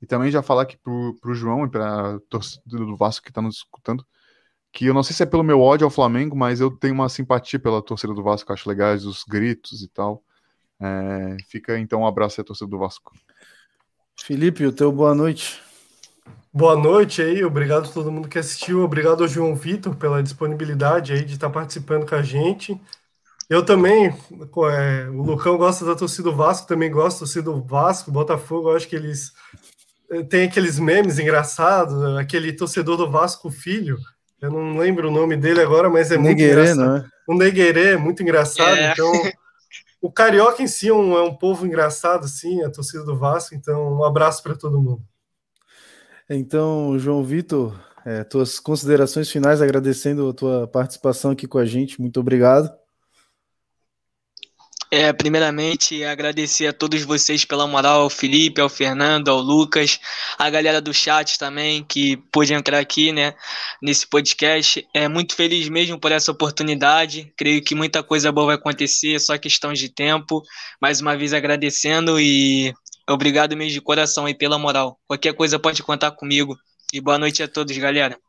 [0.01, 3.41] E também já falar aqui pro, pro João e para torcida do Vasco que está
[3.41, 4.05] nos escutando,
[4.71, 7.09] que eu não sei se é pelo meu ódio ao Flamengo, mas eu tenho uma
[7.09, 10.23] simpatia pela torcida do Vasco, acho legais os gritos e tal.
[10.79, 13.11] É, fica então um abraço à torcida do Vasco.
[14.23, 15.61] Felipe, o teu boa noite.
[16.53, 21.13] Boa noite aí, obrigado a todo mundo que assistiu, obrigado ao João Vitor pela disponibilidade
[21.13, 22.79] aí de estar participando com a gente.
[23.49, 27.61] Eu também, é, o Lucão gosta da torcida do Vasco, também gosto da torcida do
[27.61, 29.31] Vasco, Botafogo, eu acho que eles
[30.09, 33.97] é, têm aqueles memes engraçados, aquele torcedor do Vasco Filho,
[34.41, 36.85] eu não lembro o nome dele agora, mas é Neguerê, muito engraçado.
[36.85, 37.05] Não é?
[37.27, 38.91] O Neguerê é muito engraçado, é.
[38.91, 39.11] então
[40.01, 43.53] o carioca em si é um, é um povo engraçado, sim, a torcida do Vasco.
[43.53, 45.03] Então, um abraço para todo mundo.
[46.27, 52.01] Então, João Vitor, é, tuas considerações finais, agradecendo a tua participação aqui com a gente.
[52.01, 52.80] Muito obrigado.
[54.93, 59.97] É, primeiramente, agradecer a todos vocês pela moral, ao Felipe, ao Fernando, ao Lucas,
[60.37, 63.33] a galera do chat também, que pôde entrar aqui, né,
[63.81, 64.85] nesse podcast.
[64.93, 67.31] É muito feliz mesmo por essa oportunidade.
[67.37, 70.43] Creio que muita coisa boa vai acontecer, só questão de tempo.
[70.81, 72.73] Mais uma vez agradecendo e
[73.09, 74.99] obrigado mesmo de coração aí pela moral.
[75.07, 76.57] Qualquer coisa pode contar comigo.
[76.91, 78.19] E boa noite a todos, galera.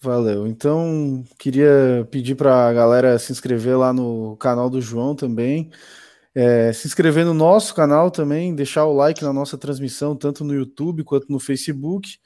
[0.00, 0.46] Valeu.
[0.46, 5.70] Então, queria pedir para a galera se inscrever lá no canal do João também.
[6.34, 10.54] É, se inscrever no nosso canal também, deixar o like na nossa transmissão, tanto no
[10.54, 12.18] YouTube quanto no Facebook.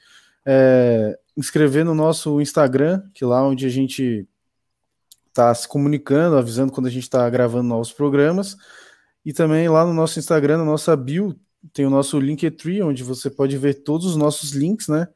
[0.45, 4.27] É, inscrever no nosso Instagram, que é lá onde a gente
[5.33, 8.57] tá se comunicando, avisando quando a gente está gravando novos programas.
[9.25, 11.39] E também lá no nosso Instagram, na nossa bio,
[11.71, 15.07] tem o nosso Linktree, onde você pode ver todos os nossos links, né?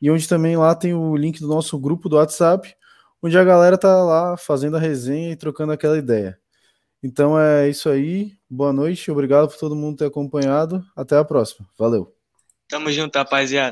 [0.00, 2.74] E onde também lá tem o link do nosso grupo do WhatsApp,
[3.22, 6.38] onde a galera tá lá fazendo a resenha e trocando aquela ideia.
[7.02, 8.32] Então é isso aí.
[8.48, 10.84] Boa noite, obrigado por todo mundo ter acompanhado.
[10.94, 11.66] Até a próxima.
[11.78, 12.14] Valeu.
[12.68, 13.68] Tamo junto, rapaziada.